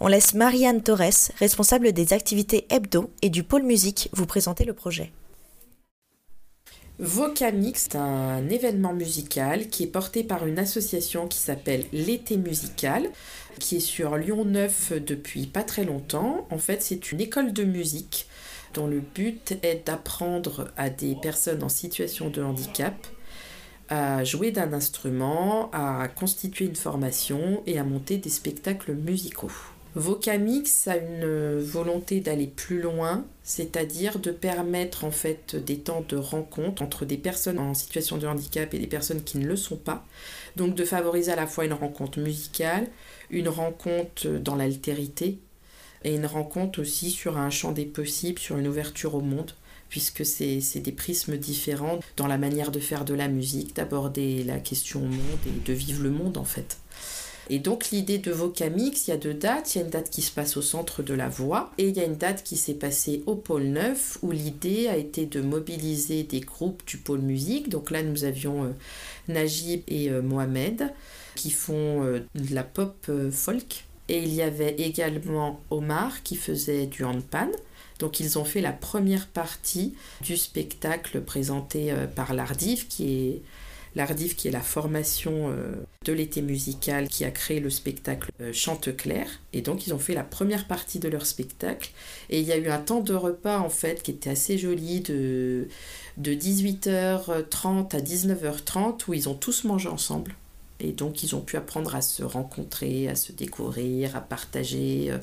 On 0.00 0.06
laisse 0.06 0.34
Marianne 0.34 0.82
Torres, 0.82 1.30
responsable 1.38 1.94
des 1.94 2.12
activités 2.12 2.66
hebdo 2.68 3.10
et 3.22 3.30
du 3.30 3.42
Pôle 3.42 3.62
Musique, 3.62 4.10
vous 4.12 4.26
présenter 4.26 4.66
le 4.66 4.74
projet. 4.74 5.12
Vocamix 6.98 7.86
est 7.86 7.96
un 7.96 8.46
événement 8.50 8.92
musical 8.92 9.68
qui 9.68 9.84
est 9.84 9.86
porté 9.86 10.24
par 10.24 10.46
une 10.46 10.58
association 10.58 11.26
qui 11.26 11.38
s'appelle 11.38 11.86
L'été 11.90 12.36
musical, 12.36 13.08
qui 13.60 13.76
est 13.76 13.80
sur 13.80 14.18
Lyon 14.18 14.44
9 14.44 14.92
depuis 15.02 15.46
pas 15.46 15.62
très 15.62 15.84
longtemps. 15.84 16.46
En 16.50 16.58
fait, 16.58 16.82
c'est 16.82 17.12
une 17.12 17.22
école 17.22 17.54
de 17.54 17.64
musique 17.64 18.26
dont 18.76 18.86
le 18.86 19.00
but 19.00 19.58
est 19.62 19.86
d'apprendre 19.86 20.70
à 20.76 20.90
des 20.90 21.16
personnes 21.16 21.62
en 21.62 21.68
situation 21.68 22.30
de 22.30 22.42
handicap 22.42 22.94
à 23.88 24.24
jouer 24.24 24.50
d'un 24.50 24.72
instrument, 24.72 25.70
à 25.72 26.08
constituer 26.08 26.66
une 26.66 26.76
formation 26.76 27.62
et 27.66 27.78
à 27.78 27.84
monter 27.84 28.18
des 28.18 28.30
spectacles 28.30 28.94
musicaux. 28.94 29.52
Vocamix 29.94 30.88
a 30.88 30.98
une 30.98 31.58
volonté 31.58 32.20
d'aller 32.20 32.48
plus 32.48 32.82
loin, 32.82 33.24
c'est-à-dire 33.42 34.18
de 34.18 34.30
permettre 34.30 35.04
en 35.04 35.10
fait 35.10 35.56
des 35.56 35.78
temps 35.78 36.04
de 36.06 36.16
rencontre 36.16 36.82
entre 36.82 37.06
des 37.06 37.16
personnes 37.16 37.58
en 37.58 37.72
situation 37.72 38.18
de 38.18 38.26
handicap 38.26 38.74
et 38.74 38.78
des 38.78 38.86
personnes 38.86 39.22
qui 39.22 39.38
ne 39.38 39.46
le 39.46 39.56
sont 39.56 39.76
pas. 39.76 40.04
Donc 40.56 40.74
de 40.74 40.84
favoriser 40.84 41.32
à 41.32 41.36
la 41.36 41.46
fois 41.46 41.64
une 41.64 41.72
rencontre 41.72 42.18
musicale, 42.18 42.88
une 43.30 43.48
rencontre 43.48 44.26
dans 44.26 44.56
l'altérité 44.56 45.38
et 46.04 46.14
une 46.14 46.26
rencontre 46.26 46.80
aussi 46.80 47.10
sur 47.10 47.38
un 47.38 47.50
champ 47.50 47.72
des 47.72 47.86
possibles, 47.86 48.38
sur 48.38 48.56
une 48.58 48.68
ouverture 48.68 49.14
au 49.14 49.20
monde, 49.20 49.52
puisque 49.88 50.24
c'est 50.24 50.80
des 50.80 50.92
prismes 50.92 51.36
différents 51.36 52.00
dans 52.16 52.26
la 52.26 52.38
manière 52.38 52.70
de 52.70 52.80
faire 52.80 53.04
de 53.04 53.14
la 53.14 53.28
musique, 53.28 53.76
d'aborder 53.76 54.44
la 54.44 54.58
question 54.58 55.00
au 55.00 55.08
monde 55.08 55.40
et 55.46 55.66
de 55.66 55.72
vivre 55.72 56.02
le 56.02 56.10
monde 56.10 56.36
en 56.36 56.44
fait. 56.44 56.78
Et 57.48 57.60
donc 57.60 57.90
l'idée 57.90 58.18
de 58.18 58.32
Vocamix, 58.32 59.06
il 59.06 59.10
y 59.10 59.14
a 59.14 59.16
deux 59.16 59.34
dates. 59.34 59.74
Il 59.74 59.78
y 59.78 59.80
a 59.80 59.84
une 59.84 59.90
date 59.90 60.10
qui 60.10 60.20
se 60.20 60.32
passe 60.32 60.56
au 60.56 60.62
centre 60.62 61.04
de 61.04 61.14
la 61.14 61.28
voix 61.28 61.70
et 61.78 61.88
il 61.88 61.96
y 61.96 62.00
a 62.00 62.04
une 62.04 62.16
date 62.16 62.42
qui 62.42 62.56
s'est 62.56 62.74
passée 62.74 63.22
au 63.26 63.36
pôle 63.36 63.64
9 63.64 64.18
où 64.22 64.32
l'idée 64.32 64.88
a 64.88 64.96
été 64.96 65.26
de 65.26 65.40
mobiliser 65.40 66.24
des 66.24 66.40
groupes 66.40 66.82
du 66.86 66.96
pôle 66.96 67.20
musique. 67.20 67.68
Donc 67.68 67.92
là 67.92 68.02
nous 68.02 68.24
avions 68.24 68.64
euh, 68.64 68.70
Najib 69.28 69.82
et 69.86 70.10
euh, 70.10 70.22
Mohamed 70.22 70.92
qui 71.36 71.50
font 71.50 72.02
euh, 72.02 72.26
de 72.34 72.54
la 72.54 72.64
pop 72.64 72.96
euh, 73.08 73.30
folk. 73.30 73.85
Et 74.08 74.18
il 74.18 74.32
y 74.32 74.42
avait 74.42 74.74
également 74.78 75.60
Omar 75.70 76.22
qui 76.22 76.36
faisait 76.36 76.86
du 76.86 77.04
handpan. 77.04 77.50
Donc 77.98 78.20
ils 78.20 78.38
ont 78.38 78.44
fait 78.44 78.60
la 78.60 78.72
première 78.72 79.26
partie 79.26 79.94
du 80.20 80.36
spectacle 80.36 81.22
présenté 81.22 81.90
euh, 81.90 82.06
par 82.06 82.34
l'Ardif 82.34 82.88
qui 82.88 83.28
est 83.28 83.42
qui 84.36 84.48
est 84.48 84.50
la 84.50 84.60
formation 84.60 85.48
euh, 85.50 85.72
de 86.04 86.12
l'été 86.12 86.42
musical 86.42 87.08
qui 87.08 87.24
a 87.24 87.30
créé 87.30 87.60
le 87.60 87.70
spectacle 87.70 88.30
euh, 88.40 88.52
Chante 88.52 88.94
Clair. 88.96 89.26
Et 89.52 89.62
donc, 89.62 89.86
ils 89.86 89.94
ont 89.94 89.98
fait 89.98 90.14
la 90.14 90.22
première 90.22 90.66
partie 90.66 90.98
de 90.98 91.08
leur 91.08 91.24
spectacle. 91.24 91.90
Et 92.28 92.40
il 92.40 92.46
y 92.46 92.52
a 92.52 92.56
eu 92.58 92.68
un 92.68 92.78
temps 92.78 93.00
de 93.00 93.14
repas, 93.14 93.58
en 93.58 93.70
fait, 93.70 94.02
qui 94.02 94.10
était 94.10 94.30
assez 94.30 94.58
joli, 94.58 95.00
de, 95.00 95.68
de 96.18 96.32
18h30 96.34 97.96
à 97.96 98.00
19h30, 98.00 99.08
où 99.08 99.14
ils 99.14 99.28
ont 99.28 99.34
tous 99.34 99.64
mangé 99.64 99.88
ensemble. 99.88 100.34
Et 100.80 100.92
donc, 100.92 101.22
ils 101.22 101.34
ont 101.34 101.40
pu 101.40 101.56
apprendre 101.56 101.94
à 101.94 102.02
se 102.02 102.22
rencontrer, 102.22 103.08
à 103.08 103.14
se 103.14 103.32
découvrir, 103.32 104.16
à 104.16 104.20
partager. 104.20 105.10
euh, 105.10 105.18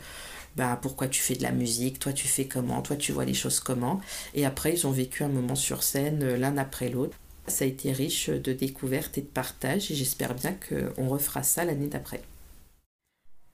bah, 0.55 0.77
pourquoi 0.81 1.07
tu 1.07 1.21
fais 1.21 1.35
de 1.35 1.43
la 1.43 1.51
musique, 1.51 1.99
toi 1.99 2.13
tu 2.13 2.27
fais 2.27 2.45
comment, 2.45 2.81
toi 2.81 2.95
tu 2.95 3.11
vois 3.11 3.25
les 3.25 3.33
choses 3.33 3.59
comment. 3.59 4.01
Et 4.35 4.45
après, 4.45 4.73
ils 4.73 4.85
ont 4.85 4.91
vécu 4.91 5.23
un 5.23 5.29
moment 5.29 5.55
sur 5.55 5.83
scène 5.83 6.21
euh, 6.23 6.37
l'un 6.37 6.57
après 6.57 6.89
l'autre. 6.89 7.17
Ça 7.47 7.65
a 7.65 7.67
été 7.67 7.91
riche 7.91 8.29
de 8.29 8.53
découvertes 8.53 9.17
et 9.17 9.21
de 9.21 9.27
partage 9.27 9.91
et 9.91 9.95
j'espère 9.95 10.33
bien 10.33 10.53
qu'on 10.53 11.09
refera 11.09 11.43
ça 11.43 11.65
l'année 11.65 11.87
d'après. 11.87 12.21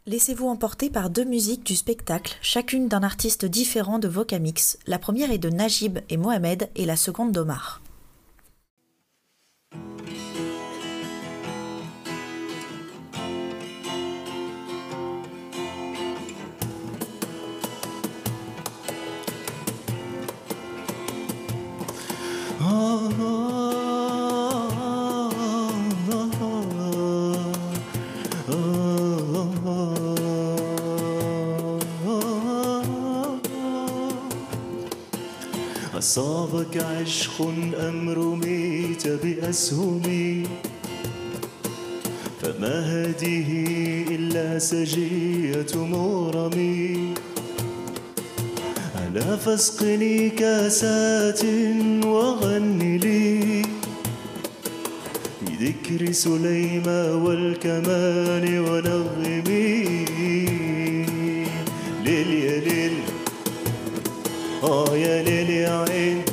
Laissez-vous 0.05 0.47
emporter 0.47 0.89
par 0.89 1.09
deux 1.09 1.25
musiques 1.25 1.65
du 1.65 1.75
spectacle, 1.75 2.37
chacune 2.41 2.87
d'un 2.87 3.03
artiste 3.03 3.45
différent 3.45 3.99
de 3.99 4.07
Vocamix. 4.07 4.77
La 4.87 4.99
première 4.99 5.31
est 5.31 5.37
de 5.37 5.49
Najib 5.49 5.99
et 6.09 6.17
Mohamed 6.17 6.69
et 6.75 6.85
la 6.85 6.95
seconde 6.95 7.31
d'Omar. 7.31 7.81
أصابك 36.09 36.77
عشق 36.77 37.41
أم 37.87 38.09
رميت 38.09 39.07
بأسهم. 39.07 40.01
فما 42.41 42.75
هذه 42.93 43.49
إلا 44.09 44.59
سجية 44.59 45.73
مغرم 45.75 46.55
ألا 48.97 49.35
فاسقني 49.35 50.29
كاسات 50.29 51.43
وغن 52.05 52.99
لي. 53.03 53.61
بذكر 55.41 56.11
سليمى 56.11 57.01
والكمان 57.25 58.45
ونغمي 58.59 60.05
آه 64.63 64.95
يا 64.95 65.23
ليل 65.23 65.49
يا 65.49 65.85
عين 65.89 66.23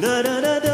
لا 0.00 0.22
لا 0.22 0.40
لا. 0.40 0.69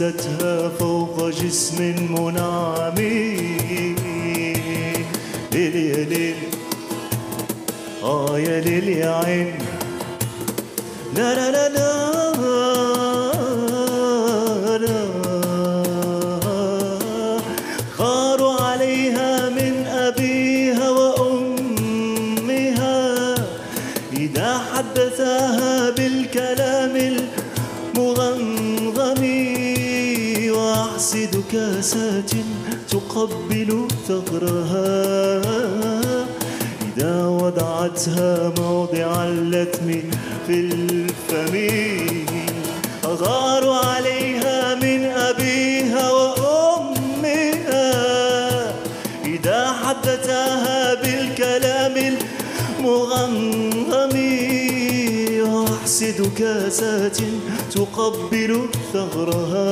لبستها 0.00 0.68
فوق 0.68 1.28
جسم 1.28 1.94
منعم. 2.12 2.94
ليل 5.52 5.76
يا 5.76 6.04
ليل 6.04 6.34
آه 8.02 8.38
يا 8.38 8.60
ليل 8.60 8.88
يا 8.88 9.10
عين 9.24 9.54
لا 11.14 11.34
لا 11.34 11.50
لا 11.50 11.68
كاسات 31.86 32.30
تقبل 32.90 33.88
ثغرها. 34.08 35.42
إذا 36.86 37.26
وضعتها 37.26 38.52
موضع 38.58 39.24
اللتم 39.24 39.88
في 40.46 40.54
الفم 40.60 41.54
أغار 43.04 43.70
عليها 43.70 44.74
من 44.74 45.04
أبيها 45.04 46.10
وأمها. 46.10 47.92
إذا 49.24 49.72
حدثاها 49.72 50.94
بالكلام 50.94 51.94
المغمغم 52.80 54.16
وأحسد 55.54 56.30
كاسات 56.38 57.18
تقبل 57.74 58.68
ثغرها. 58.92 59.66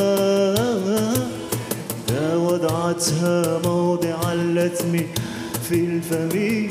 وضعتها 2.75 3.59
موضع 3.65 4.33
اللتم 4.33 4.99
في 5.69 5.75
الفم 5.75 6.69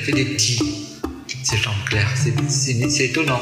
il 0.00 0.04
fait 0.06 0.12
des 0.12 0.24
petits, 0.24 0.60
ces 1.42 1.56
Chanteclair. 1.56 2.08
C'est 2.16 2.34
c'est- 2.90 3.04
étonnant. 3.04 3.40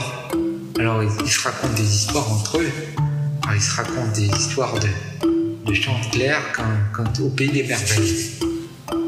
Alors 0.79 1.03
ils, 1.03 1.11
ils 1.25 1.31
se 1.31 1.41
racontent 1.43 1.75
des 1.75 1.83
histoires 1.95 2.31
entre 2.33 2.59
eux. 2.59 2.71
Alors, 3.45 3.55
ils 3.57 3.63
se 3.63 3.75
racontent 3.77 4.13
des 4.15 4.27
histoires 4.27 4.75
de, 4.79 4.89
de 5.67 5.75
Chanteclair 5.75 6.41
quand, 6.55 6.65
quand, 6.93 7.21
au 7.21 7.29
pays 7.31 7.51
des 7.51 7.63
merveilles. 7.65 8.31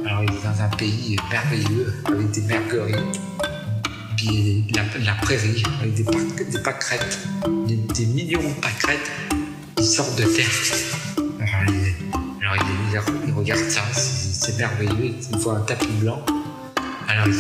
Alors 0.06 0.22
il 0.24 0.30
est 0.30 0.42
dans 0.44 0.62
un 0.62 0.68
pays 0.76 1.16
merveilleux 1.30 1.94
avec 2.06 2.30
des 2.30 2.40
merguerites 2.42 3.20
puis 4.16 4.64
la, 4.74 4.82
la 5.04 5.14
prairie 5.14 5.62
avec 5.80 5.94
des, 5.94 6.02
des 6.02 6.58
pâquerettes, 6.62 7.18
des, 7.66 8.06
millions 8.06 8.42
de 8.42 8.60
pâquerettes 8.60 9.10
qui 9.76 9.84
sortent 9.86 10.16
de 10.18 10.24
terre. 10.24 10.50
Alors, 11.40 11.72
alors, 12.42 12.56
il- 12.56 12.96
il- 12.96 13.28
il 13.28 13.32
regarde 13.32 13.70
ça, 13.70 13.80
c'est 13.94 14.58
merveilleux, 14.58 15.14
il 15.32 15.38
voit 15.38 15.56
un 15.56 15.60
tapis 15.62 15.86
blanc. 16.00 16.22
Alors 17.12 17.26
il, 17.26 17.34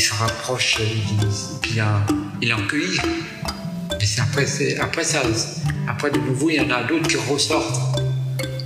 se- 0.00 0.14
rapproche, 0.14 0.78
puis 1.60 1.72
il, 1.74 1.82
en- 1.82 2.00
il 2.40 2.52
en 2.54 2.66
cueille. 2.66 2.98
C'est 4.00 4.20
après, 4.20 4.46
après 4.80 5.04
ça, 5.04 5.22
après 5.88 6.10
de 6.10 6.18
nouveau, 6.18 6.50
il 6.50 6.56
y 6.56 6.60
en 6.60 6.70
a 6.70 6.82
d'autres 6.84 7.06
qui 7.08 7.16
ressortent. 7.16 8.00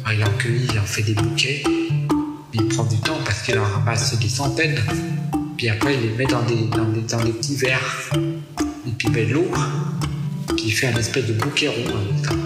Alors, 0.05 0.13
il 0.19 0.25
en 0.25 0.39
cueille, 0.39 0.67
il 0.73 0.79
en 0.79 0.85
fait 0.85 1.03
des 1.03 1.15
bouquets. 1.15 1.63
Il 2.55 2.69
prend 2.69 2.85
du 2.85 2.97
temps 3.01 3.19
parce 3.25 3.43
qu'il 3.43 3.59
en 3.59 3.65
ramasse 3.65 4.19
des 4.19 4.29
centaines. 4.29 4.79
Puis 5.57 5.69
après, 5.69 5.95
il 5.95 6.03
les 6.11 6.17
met 6.17 6.27
dans 6.27 6.43
des, 6.43 6.67
dans 6.69 6.85
des, 6.87 7.01
dans 7.03 7.23
des 7.23 7.33
petits 7.33 7.57
verres. 7.57 8.11
Et 8.15 8.91
puis 8.97 9.09
il 9.09 9.11
met 9.11 9.27
de 9.27 9.35
l'eau. 9.35 9.51
Puis 10.57 10.67
il 10.67 10.71
fait 10.73 10.87
un 10.87 10.97
espèce 10.97 11.27
de 11.27 11.33
bouquet 11.35 11.69
rond. 11.69 12.46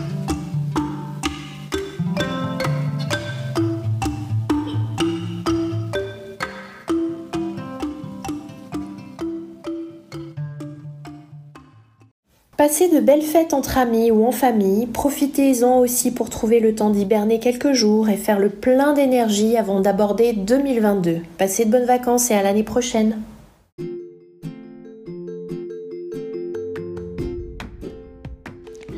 Passez 12.61 12.91
de 12.91 13.01
belles 13.01 13.23
fêtes 13.23 13.55
entre 13.55 13.79
amis 13.79 14.11
ou 14.11 14.27
en 14.27 14.33
famille, 14.33 14.87
profitez-en 14.87 15.79
aussi 15.79 16.11
pour 16.11 16.29
trouver 16.29 16.61
le 16.61 16.75
temps 16.75 16.91
d'hiberner 16.91 17.39
quelques 17.39 17.73
jours 17.73 18.11
et 18.11 18.19
faire 18.19 18.39
le 18.39 18.51
plein 18.51 18.93
d'énergie 18.93 19.57
avant 19.57 19.81
d'aborder 19.81 20.35
2022. 20.35 21.21
Passez 21.39 21.65
de 21.65 21.71
bonnes 21.71 21.87
vacances 21.87 22.31
et 22.31 22.35
à 22.35 22.43
l'année 22.43 22.63
prochaine. 22.63 23.23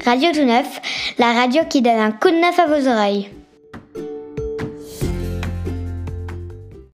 Radio 0.04 0.32
Tout 0.32 0.44
Neuf, 0.44 0.80
la 1.18 1.32
radio 1.32 1.62
qui 1.70 1.82
donne 1.82 2.00
un 2.00 2.10
coup 2.10 2.30
de 2.30 2.40
neuf 2.40 2.58
à 2.58 2.66
vos 2.66 2.88
oreilles. 2.88 3.28